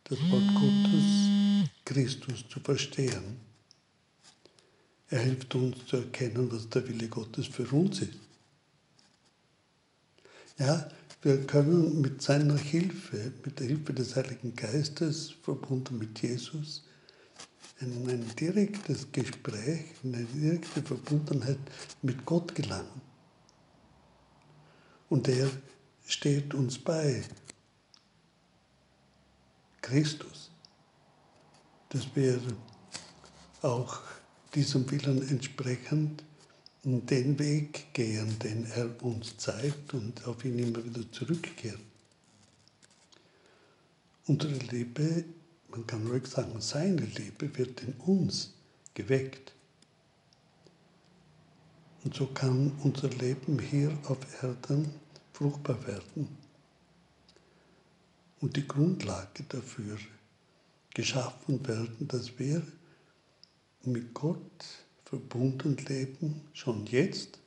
das 0.06 0.18
Wort 0.30 0.48
Gottes, 0.54 1.74
Christus 1.84 2.46
zu 2.48 2.62
verstehen. 2.62 3.36
Er 5.10 5.20
hilft 5.24 5.56
uns 5.56 5.86
zu 5.88 5.98
erkennen, 5.98 6.50
was 6.54 6.70
der 6.70 6.88
Wille 6.88 7.10
Gottes 7.10 7.48
für 7.48 7.68
uns 7.76 8.04
ist. 8.04 8.18
Ja, 10.58 10.90
wir 11.22 11.46
können 11.46 12.00
mit 12.00 12.22
seiner 12.22 12.58
Hilfe, 12.58 13.34
mit 13.44 13.60
der 13.60 13.68
Hilfe 13.68 13.92
des 13.92 14.16
Heiligen 14.16 14.56
Geistes, 14.56 15.32
verbunden 15.44 15.98
mit 15.98 16.22
Jesus, 16.22 16.85
in 17.82 18.10
ein 18.10 18.36
direktes 18.36 19.12
Gespräch, 19.12 19.86
in 20.04 20.16
eine 20.16 20.26
direkte 20.26 20.82
Verbundenheit 20.82 21.60
mit 22.02 22.26
Gott 22.26 22.56
gelangen. 22.56 23.02
Und 25.10 25.28
er 25.28 25.50
steht 26.06 26.54
uns 26.54 26.80
bei, 26.80 27.24
Christus, 29.82 30.50
dass 31.90 32.08
wir 32.16 32.42
auch 33.62 34.00
diesem 34.56 34.90
Willen 34.90 35.28
entsprechend 35.30 36.24
den 36.84 37.38
Weg 37.38 37.94
gehen, 37.94 38.40
den 38.40 38.66
er 38.72 39.04
uns 39.04 39.38
zeigt 39.38 39.94
und 39.94 40.26
auf 40.26 40.44
ihn 40.44 40.58
immer 40.58 40.84
wieder 40.84 41.12
zurückkehren. 41.12 41.82
Unsere 44.26 44.54
Liebe 44.54 45.26
man 45.76 45.88
kann 45.88 46.08
ruhig 46.08 46.26
sagen, 46.26 46.62
seine 46.62 47.02
Liebe 47.02 47.58
wird 47.58 47.82
in 47.82 47.94
uns 48.06 48.54
geweckt. 48.94 49.54
Und 52.04 52.16
so 52.16 52.28
kann 52.28 52.72
unser 52.84 53.10
Leben 53.10 53.60
hier 53.60 53.92
auf 54.06 54.18
Erden 54.42 54.94
fruchtbar 55.34 55.86
werden. 55.86 56.30
Und 58.40 58.56
die 58.56 58.68
Grundlage 58.68 59.44
dafür 59.50 59.98
geschaffen 60.94 61.68
werden, 61.68 62.08
dass 62.08 62.40
wir 62.40 62.62
mit 63.84 64.14
Gott 64.14 64.66
verbunden 65.04 65.76
leben, 65.88 66.42
schon 66.54 66.86
jetzt, 66.86 67.40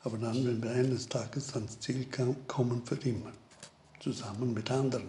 aber 0.00 0.18
dann, 0.18 0.44
wenn 0.44 0.62
wir 0.62 0.72
eines 0.72 1.08
Tages 1.08 1.54
ans 1.54 1.80
Ziel 1.80 2.06
kommen, 2.46 2.84
für 2.84 2.96
immer, 2.96 3.32
zusammen 4.00 4.52
mit 4.52 4.70
anderen, 4.70 5.08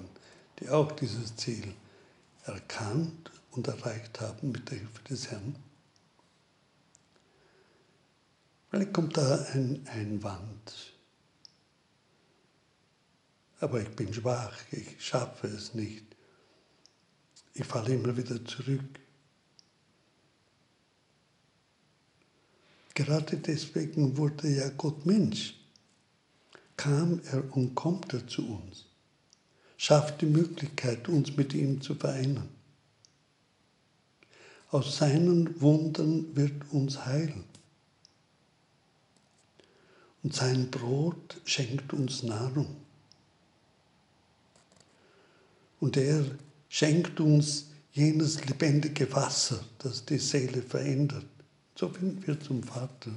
die 0.60 0.70
auch 0.70 0.92
dieses 0.94 1.36
Ziel 1.36 1.64
haben 1.64 1.87
erkannt 2.48 3.32
und 3.52 3.68
erreicht 3.68 4.20
haben 4.22 4.52
mit 4.52 4.70
der 4.70 4.80
Hilfe 4.80 5.04
des 5.04 5.32
Herrn. 5.32 5.56
Vielleicht 8.70 8.94
kommt 8.94 9.18
da 9.18 9.46
ein 9.54 9.88
Einwand. 9.88 10.94
Aber 13.60 13.82
ich 13.82 13.90
bin 13.90 14.14
schwach, 14.14 14.56
ich 14.72 15.04
schaffe 15.04 15.48
es 15.48 15.74
nicht. 15.74 16.06
Ich 17.54 17.66
falle 17.66 17.96
immer 17.96 18.16
wieder 18.16 18.44
zurück. 18.46 19.00
Gerade 22.94 23.38
deswegen 23.38 24.18
wurde 24.18 24.50
ja 24.50 24.70
Gott 24.70 25.06
Mensch. 25.06 25.56
Kam 26.76 27.22
er 27.32 27.56
und 27.56 27.74
kommt 27.74 28.14
er 28.14 28.28
zu 28.28 28.48
uns 28.48 28.87
schafft 29.78 30.22
die 30.22 30.26
Möglichkeit, 30.26 31.08
uns 31.08 31.38
mit 31.38 31.54
ihm 31.54 31.82
zu 31.82 31.96
vereinen. 31.96 32.50
Aus 34.72 34.98
seinen 34.98 35.62
Wundern 35.62 36.36
wird 36.36 36.72
uns 36.72 37.06
heilen. 37.06 37.46
Und 40.24 40.34
sein 40.34 40.70
Brot 40.70 41.40
schenkt 41.46 41.94
uns 41.94 42.24
Nahrung. 42.24 42.76
Und 45.80 45.96
er 45.96 46.26
schenkt 46.68 47.20
uns 47.20 47.68
jenes 47.94 48.44
lebendige 48.46 49.12
Wasser, 49.14 49.64
das 49.80 50.04
die 50.04 50.18
Seele 50.18 50.62
verändert. 50.62 51.26
So 51.76 51.88
finden 51.90 52.26
wir 52.26 52.40
zum 52.40 52.64
Vater 52.64 53.12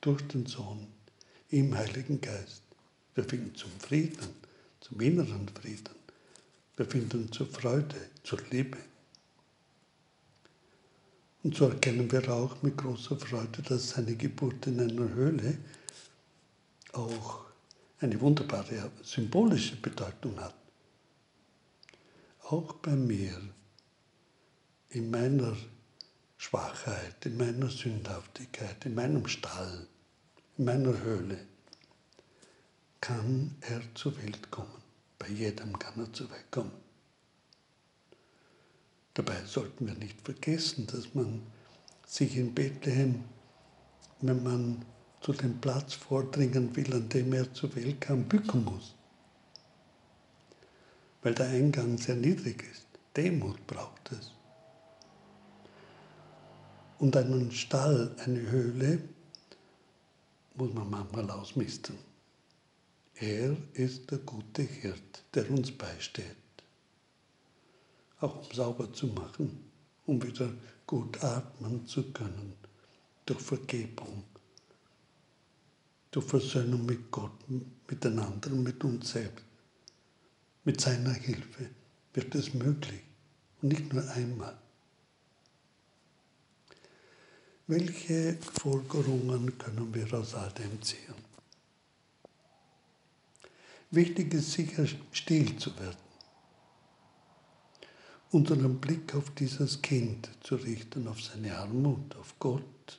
durch 0.00 0.22
den 0.28 0.46
Sohn 0.46 0.86
im 1.50 1.76
Heiligen 1.76 2.20
Geist. 2.20 2.62
Wir 3.14 3.24
finden 3.24 3.54
zum 3.54 3.70
Frieden 3.78 4.42
zum 4.82 5.00
inneren 5.00 5.48
Frieden. 5.48 5.94
Wir 6.76 6.86
finden 6.86 7.30
zur 7.32 7.46
Freude, 7.46 7.96
zur 8.24 8.40
Liebe. 8.50 8.78
Und 11.44 11.56
so 11.56 11.68
erkennen 11.68 12.10
wir 12.10 12.28
auch 12.32 12.62
mit 12.62 12.76
großer 12.76 13.16
Freude, 13.16 13.62
dass 13.62 13.90
seine 13.90 14.14
Geburt 14.14 14.66
in 14.66 14.80
einer 14.80 15.08
Höhle 15.08 15.58
auch 16.92 17.44
eine 18.00 18.20
wunderbare 18.20 18.90
symbolische 19.02 19.76
Bedeutung 19.76 20.38
hat. 20.40 20.54
Auch 22.44 22.74
bei 22.74 22.94
mir, 22.94 23.40
in 24.90 25.10
meiner 25.10 25.56
Schwachheit, 26.36 27.24
in 27.24 27.36
meiner 27.36 27.70
Sündhaftigkeit, 27.70 28.84
in 28.84 28.94
meinem 28.94 29.26
Stall, 29.26 29.86
in 30.58 30.64
meiner 30.64 31.00
Höhle, 31.00 31.38
kann 33.02 33.56
er 33.60 33.82
zur 33.94 34.16
Welt 34.22 34.50
kommen. 34.50 34.80
Bei 35.18 35.28
jedem 35.28 35.78
kann 35.78 35.98
er 35.98 36.12
zur 36.12 36.30
Welt 36.30 36.50
kommen. 36.50 36.72
Dabei 39.12 39.44
sollten 39.44 39.86
wir 39.86 39.94
nicht 39.94 40.22
vergessen, 40.22 40.86
dass 40.86 41.12
man 41.14 41.42
sich 42.06 42.36
in 42.36 42.54
Bethlehem, 42.54 43.24
wenn 44.20 44.42
man 44.42 44.84
zu 45.20 45.32
dem 45.32 45.60
Platz 45.60 45.94
vordringen 45.94 46.74
will, 46.76 46.94
an 46.94 47.08
dem 47.08 47.32
er 47.34 47.52
zur 47.52 47.74
Welt 47.74 48.00
kam, 48.00 48.24
bücken 48.24 48.64
muss. 48.64 48.94
Weil 51.22 51.34
der 51.34 51.48
Eingang 51.48 51.98
sehr 51.98 52.16
niedrig 52.16 52.62
ist. 52.70 52.86
Demut 53.16 53.66
braucht 53.66 54.12
es. 54.12 54.30
Und 56.98 57.16
einen 57.16 57.50
Stall, 57.50 58.14
eine 58.24 58.40
Höhle, 58.50 59.02
muss 60.54 60.72
man 60.72 60.88
manchmal 60.88 61.28
ausmisten. 61.30 62.11
Er 63.22 63.56
ist 63.74 64.10
der 64.10 64.18
gute 64.18 64.62
Hirt, 64.62 65.22
der 65.32 65.48
uns 65.48 65.70
beisteht. 65.70 66.34
Auch 68.18 68.44
um 68.44 68.52
sauber 68.52 68.92
zu 68.92 69.06
machen, 69.06 69.70
um 70.06 70.20
wieder 70.20 70.52
gut 70.88 71.22
atmen 71.22 71.86
zu 71.86 72.10
können, 72.10 72.54
durch 73.24 73.40
Vergebung, 73.40 74.24
durch 76.10 76.26
Versöhnung 76.26 76.84
mit 76.84 77.12
Gott, 77.12 77.30
miteinander, 77.88 78.50
mit 78.50 78.82
uns 78.82 79.12
selbst. 79.12 79.44
Mit 80.64 80.80
seiner 80.80 81.12
Hilfe 81.12 81.70
wird 82.14 82.34
es 82.34 82.52
möglich 82.54 83.02
und 83.60 83.68
nicht 83.68 83.92
nur 83.92 84.02
einmal. 84.10 84.58
Welche 87.68 88.36
Folgerungen 88.60 89.56
können 89.58 89.94
wir 89.94 90.12
aus 90.12 90.34
all 90.34 90.50
dem 90.54 90.82
ziehen? 90.82 91.21
Wichtig 93.92 94.32
ist 94.32 94.52
sicher, 94.52 94.86
still 95.12 95.54
zu 95.58 95.78
werden. 95.78 95.98
Unseren 98.30 98.80
Blick 98.80 99.14
auf 99.14 99.28
dieses 99.34 99.82
Kind 99.82 100.30
zu 100.40 100.54
richten, 100.54 101.06
auf 101.06 101.22
seine 101.22 101.58
Armut, 101.58 102.16
auf 102.16 102.34
Gott, 102.38 102.98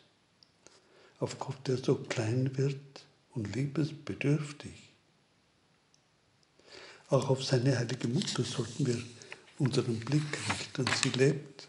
auf 1.18 1.40
Gott, 1.40 1.68
der 1.68 1.78
so 1.78 1.96
klein 1.96 2.56
wird 2.56 3.06
und 3.32 3.56
liebesbedürftig. 3.56 4.92
Auch 7.10 7.28
auf 7.28 7.44
seine 7.44 7.76
heilige 7.76 8.08
Mutter 8.08 8.44
sollten 8.44 8.86
wir 8.86 9.02
unseren 9.58 10.00
Blick 10.00 10.38
richten. 10.48 10.86
Sie 11.02 11.10
lebt 11.10 11.68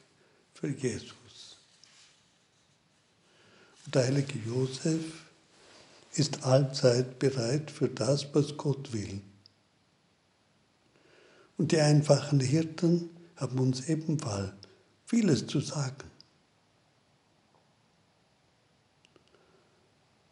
für 0.52 0.68
Jesus. 0.68 1.56
Und 3.86 3.94
der 3.94 4.04
heilige 4.04 4.38
Josef 4.46 5.02
ist 6.14 6.44
allzeit 6.44 7.18
bereit 7.18 7.70
für 7.70 7.88
das, 7.88 8.26
was 8.34 8.56
Gott 8.56 8.92
will. 8.92 9.20
Und 11.56 11.72
die 11.72 11.80
einfachen 11.80 12.40
Hirten 12.40 13.10
haben 13.36 13.58
uns 13.58 13.88
ebenfalls 13.88 14.52
vieles 15.06 15.46
zu 15.46 15.60
sagen. 15.60 16.10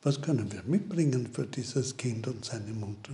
Was 0.02 0.20
können 0.20 0.50
wir 0.50 0.62
mitbringen 0.64 1.28
für 1.32 1.46
dieses 1.46 1.96
Kind 1.96 2.26
und 2.26 2.44
seine 2.44 2.72
Mutter? 2.72 3.12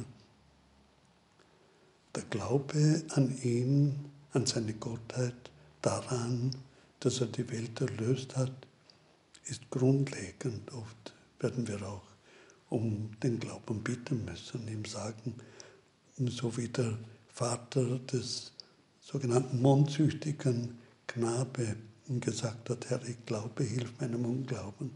Der 2.15 2.23
Glaube 2.25 3.03
an 3.11 3.37
ihn, 3.43 4.07
an 4.33 4.47
seine 4.47 4.73
Gottheit, 4.73 5.51
daran, 5.83 6.51
dass 7.01 7.21
er 7.21 7.27
die 7.27 7.49
Welt 7.51 7.81
erlöst 7.81 8.37
hat, 8.37 8.53
ist 9.45 9.69
grundlegend. 9.71 10.73
Oft 10.73 11.15
werden 11.41 11.69
wir 11.69 11.83
auch 11.87 12.08
um 12.71 13.11
den 13.23 13.41
Glauben 13.41 13.83
bitten 13.83 14.25
müssen, 14.25 14.69
ihm 14.69 14.85
sagen, 14.85 15.35
so 16.17 16.57
wie 16.57 16.69
der 16.69 16.99
Vater 17.29 17.99
des 18.01 18.53
sogenannten 19.01 19.63
mondsüchtigen 19.63 20.79
Knabe 21.07 21.77
gesagt 22.09 22.71
hat, 22.71 22.91
Herr, 22.91 23.03
ich 23.07 23.25
glaube, 23.27 23.65
hilf 23.65 23.93
meinem 24.01 24.25
Unglauben. 24.25 24.91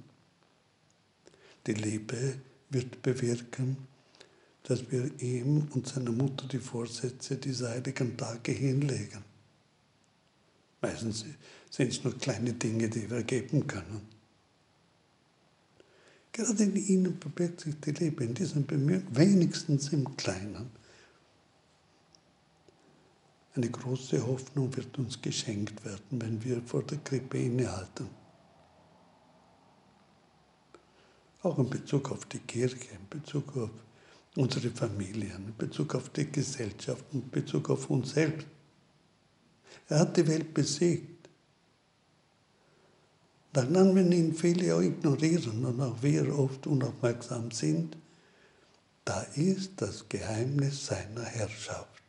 Die 1.67 1.75
Liebe 1.75 2.41
wird 2.71 3.03
bewirken, 3.03 3.77
dass 4.65 4.91
wir 4.91 5.11
ihm 5.21 5.69
und 5.73 5.87
seiner 5.87 6.13
Mutter 6.13 6.47
die 6.49 6.59
Vorsätze 6.59 7.37
dieser 7.37 7.71
heiligen 7.71 8.17
Tage 8.17 8.53
hinlegen. 8.53 9.25
Meistens 10.81 11.25
sind 11.71 11.93
es 11.93 12.03
nur 12.03 12.17
kleine 12.19 12.53
Dinge, 12.55 12.89
die 12.89 13.11
wir 13.11 13.23
geben 13.23 13.67
können. 13.67 14.09
Gerade 16.33 16.65
in 16.65 16.77
ihnen 16.77 17.19
verbirgt 17.21 17.61
sich 17.61 17.79
die 17.81 17.91
Liebe, 17.91 18.25
in 18.25 18.35
diesem 18.35 18.67
Bemühen, 18.67 19.07
wenigstens 19.11 19.93
im 19.93 20.17
Kleinen. 20.17 20.71
Eine 23.55 23.69
große 23.69 24.27
Hoffnung 24.27 24.75
wird 24.75 24.99
uns 24.99 25.21
geschenkt 25.21 25.85
werden, 25.85 26.23
wenn 26.23 26.43
wir 26.43 26.63
vor 26.63 26.83
der 26.85 26.99
Krippe 26.99 27.39
innehalten. 27.39 28.09
Auch 31.43 31.59
in 31.59 31.69
Bezug 31.69 32.11
auf 32.11 32.25
die 32.25 32.39
Kirche, 32.39 32.95
in 32.95 33.09
Bezug 33.11 33.55
auf 33.59 33.71
unsere 34.37 34.71
Familien, 34.71 35.49
in 35.49 35.57
Bezug 35.59 35.95
auf 35.95 36.09
die 36.09 36.33
Gesellschaft, 36.33 37.05
in 37.13 37.29
Bezug 37.29 37.69
auf 37.69 37.91
uns 37.91 38.13
selbst. 38.13 38.47
Er 39.89 40.01
hat 40.01 40.17
die 40.17 40.27
Welt 40.27 40.55
besiegt. 40.55 41.12
Dann, 43.53 43.95
wenn 43.95 44.13
ihn 44.13 44.35
viele 44.35 44.83
ignorieren 44.83 45.65
und 45.67 45.81
auch 45.81 46.03
wir 46.03 46.39
oft 46.39 46.67
unaufmerksam 46.67 47.51
sind, 47.51 47.97
da 49.05 49.23
ist 49.35 49.73
das 49.77 50.09
Geheimnis 50.09 50.87
seiner 50.87 51.25
Herrschaft. 51.25 52.03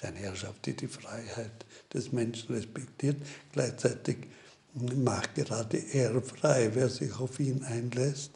Seine 0.00 0.18
Herrschaft, 0.18 0.66
die 0.66 0.74
die 0.74 0.88
Freiheit 0.88 1.64
des 1.92 2.10
Menschen 2.10 2.54
respektiert, 2.54 3.16
gleichzeitig 3.52 4.26
macht 4.74 5.36
gerade 5.36 5.78
er 5.92 6.20
frei. 6.20 6.70
Wer 6.74 6.88
sich 6.88 7.12
auf 7.14 7.38
ihn 7.38 7.62
einlässt, 7.62 8.32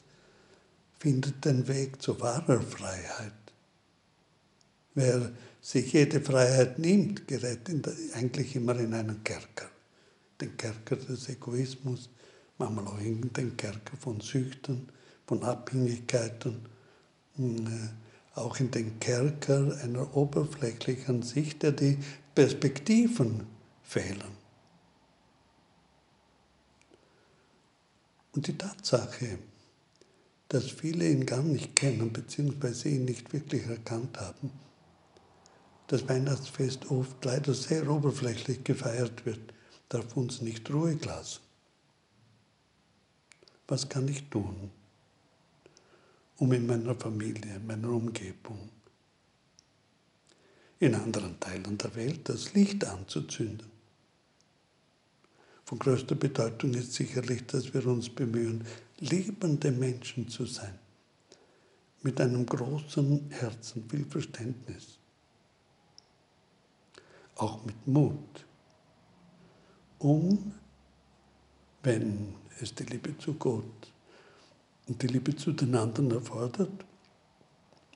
findet 0.98 1.44
den 1.44 1.66
Weg 1.66 2.00
zu 2.00 2.20
wahrer 2.20 2.60
Freiheit. 2.60 3.32
Wer 4.94 5.32
sich 5.60 5.92
jede 5.92 6.20
Freiheit 6.20 6.78
nimmt, 6.78 7.26
gerät 7.26 7.68
eigentlich 8.14 8.54
immer 8.54 8.78
in 8.78 8.94
einen 8.94 9.24
Kerker. 9.24 9.68
Den 10.40 10.56
Kerker 10.56 10.96
des 10.96 11.28
Egoismus, 11.28 12.10
manchmal 12.58 12.86
auch 12.86 13.00
in 13.00 13.32
den 13.32 13.56
Kerker 13.56 13.96
von 13.98 14.20
Süchten, 14.20 14.88
von 15.26 15.42
Abhängigkeiten, 15.42 16.66
hm, 17.36 17.66
äh, 17.66 18.38
auch 18.38 18.58
in 18.60 18.70
den 18.70 19.00
Kerker 19.00 19.76
einer 19.82 20.16
oberflächlichen 20.16 21.22
Sicht, 21.22 21.62
der 21.62 21.72
die 21.72 21.98
Perspektiven 22.34 23.46
fehlen. 23.82 24.38
Und 28.32 28.46
die 28.46 28.56
Tatsache, 28.56 29.38
dass 30.48 30.70
viele 30.70 31.08
ihn 31.08 31.26
gar 31.26 31.42
nicht 31.42 31.74
kennen, 31.74 32.12
beziehungsweise 32.12 32.88
ihn 32.88 33.04
nicht 33.04 33.32
wirklich 33.32 33.66
erkannt 33.66 34.18
haben, 34.20 34.52
das 35.88 36.08
Weihnachtsfest 36.08 36.90
oft 36.90 37.24
leider 37.24 37.54
sehr 37.54 37.88
oberflächlich 37.90 38.62
gefeiert 38.62 39.26
wird, 39.26 39.40
darf 39.88 40.16
uns 40.16 40.40
nicht 40.40 40.70
ruhig 40.70 41.04
lassen. 41.04 41.40
Was 43.66 43.88
kann 43.88 44.08
ich 44.08 44.28
tun, 44.30 44.70
um 46.38 46.52
in 46.52 46.66
meiner 46.66 46.94
Familie, 46.94 47.56
in 47.56 47.66
meiner 47.66 47.90
Umgebung, 47.90 48.70
in 50.80 50.94
anderen 50.94 51.38
Teilen 51.40 51.76
der 51.76 51.94
Welt 51.94 52.28
das 52.28 52.54
Licht 52.54 52.84
anzuzünden? 52.84 53.70
Von 55.64 55.78
größter 55.78 56.14
Bedeutung 56.14 56.72
ist 56.72 56.94
sicherlich, 56.94 57.46
dass 57.46 57.74
wir 57.74 57.86
uns 57.86 58.08
bemühen, 58.08 58.66
liebende 59.00 59.70
Menschen 59.70 60.28
zu 60.28 60.46
sein, 60.46 60.78
mit 62.02 62.20
einem 62.20 62.46
großen 62.46 63.30
Herzen, 63.30 63.86
viel 63.90 64.06
Verständnis 64.06 64.98
auch 67.38 67.64
mit 67.64 67.86
Mut, 67.86 68.44
um, 69.98 70.54
wenn 71.82 72.34
es 72.60 72.74
die 72.74 72.84
Liebe 72.84 73.16
zu 73.18 73.34
Gott 73.34 73.92
und 74.86 75.02
die 75.02 75.06
Liebe 75.06 75.34
zu 75.36 75.52
den 75.52 75.74
anderen 75.74 76.10
erfordert, 76.10 76.84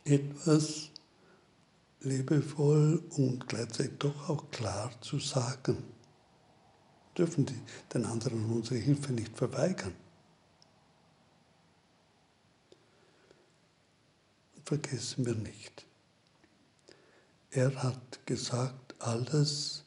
etwas 0.04 0.90
liebevoll 2.00 3.02
und 3.10 3.48
gleichzeitig 3.48 3.98
doch 3.98 4.28
auch 4.28 4.50
klar 4.50 4.90
zu 5.00 5.18
sagen. 5.18 5.84
Dürfen 7.16 7.46
die, 7.46 7.60
den 7.92 8.06
anderen 8.06 8.44
unsere 8.50 8.80
Hilfe 8.80 9.12
nicht 9.12 9.36
verweigern. 9.36 9.94
Vergessen 14.64 15.26
wir 15.26 15.34
nicht. 15.34 15.86
Er 17.50 17.82
hat 17.82 18.24
gesagt, 18.26 18.94
alles, 18.98 19.81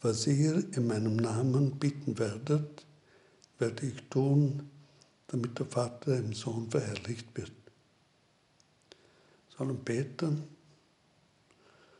was 0.00 0.26
ihr 0.26 0.64
in 0.74 0.86
meinem 0.86 1.16
Namen 1.16 1.78
bitten 1.78 2.18
werdet, 2.18 2.86
werde 3.58 3.86
ich 3.86 4.02
tun, 4.08 4.68
damit 5.26 5.58
der 5.58 5.66
Vater 5.66 6.16
im 6.16 6.32
Sohn 6.32 6.70
verherrlicht 6.70 7.26
wird. 7.36 7.52
Sollen 9.56 9.78
beten? 9.84 10.42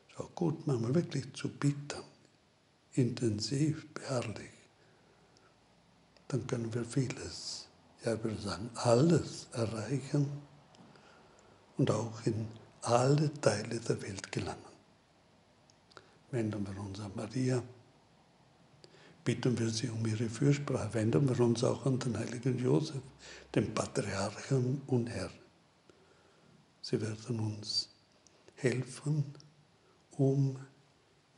Ist 0.09 0.19
auch 0.19 0.35
gut, 0.35 0.67
manchmal 0.67 0.95
wirklich 0.95 1.33
zu 1.35 1.49
bitten, 1.49 2.03
intensiv, 2.95 3.87
beharrlich. 3.93 4.51
Dann 6.29 6.47
können 6.47 6.73
wir 6.73 6.85
vieles, 6.85 7.69
ja, 8.05 8.15
ich 8.15 8.25
würde 8.25 8.41
sagen, 8.41 8.71
alles 8.75 9.49
erreichen 9.53 10.27
und 11.77 11.91
auch 11.91 12.25
in 12.25 12.47
alle 12.83 13.33
Teile 13.41 13.79
der 13.81 14.01
Welt 14.01 14.33
gelangen 14.33 14.71
wenden 16.31 16.67
wir 16.67 16.81
uns 16.81 17.01
an 17.01 17.13
Maria, 17.15 17.63
bitten 19.25 19.59
wir 19.59 19.71
sie 19.71 19.89
um 19.89 20.07
ihre 20.07 20.29
Fürsprache, 20.29 20.95
wenden 20.95 21.29
wir 21.29 21.39
uns 21.41 21.65
auch 21.65 21.87
an 21.87 21.99
den 21.99 22.19
heiligen 22.19 22.59
Josef, 22.59 23.03
den 23.55 23.75
Patriarchen 23.75 24.83
und 24.87 25.09
Herr. 25.09 25.31
Sie 26.83 27.01
werden 27.01 27.41
uns 27.41 27.89
helfen, 28.55 29.25
um 30.13 30.59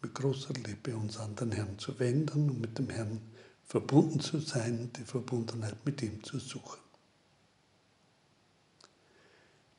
mit 0.00 0.14
großer 0.14 0.54
Liebe 0.54 0.96
uns 0.96 1.18
an 1.18 1.34
den 1.36 1.52
Herrn 1.52 1.78
zu 1.78 1.98
wenden 1.98 2.50
und 2.50 2.60
mit 2.60 2.78
dem 2.78 2.90
Herrn 2.90 3.20
verbunden 3.64 4.20
zu 4.20 4.40
sein, 4.40 4.90
die 4.96 5.04
Verbundenheit 5.04 5.84
mit 5.84 6.02
ihm 6.02 6.22
zu 6.24 6.38
suchen. 6.38 6.80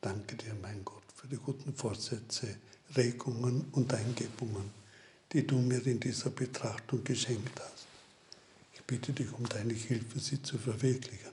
Danke 0.01 0.35
dir, 0.35 0.55
mein 0.61 0.83
Gott, 0.83 1.03
für 1.15 1.27
die 1.27 1.37
guten 1.37 1.73
Vorsätze, 1.73 2.57
Regungen 2.95 3.65
und 3.71 3.93
Eingebungen 3.93 4.83
die 5.33 5.45
du 5.45 5.57
mir 5.57 5.85
in 5.85 5.99
dieser 5.99 6.29
Betrachtung 6.29 7.03
geschenkt 7.03 7.59
hast. 7.59 7.82
Ich 8.83 8.87
bitte 8.87 9.13
dich 9.13 9.31
um 9.31 9.47
deine 9.47 9.73
Hilfe, 9.73 10.19
sie 10.19 10.43
zu 10.43 10.57
verwirklichen. 10.57 11.31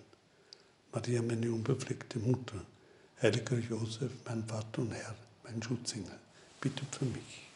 Maria, 0.92 1.20
meine 1.20 1.50
unbefleckte 1.50 2.20
Mutter, 2.20 2.64
heiliger 3.20 3.58
Josef, 3.58 4.12
mein 4.24 4.44
Vater 4.46 4.82
und 4.82 4.92
Herr, 4.92 5.16
mein 5.42 5.60
Schutzengel, 5.60 6.14
bitte 6.60 6.84
für 6.96 7.06
mich. 7.06 7.49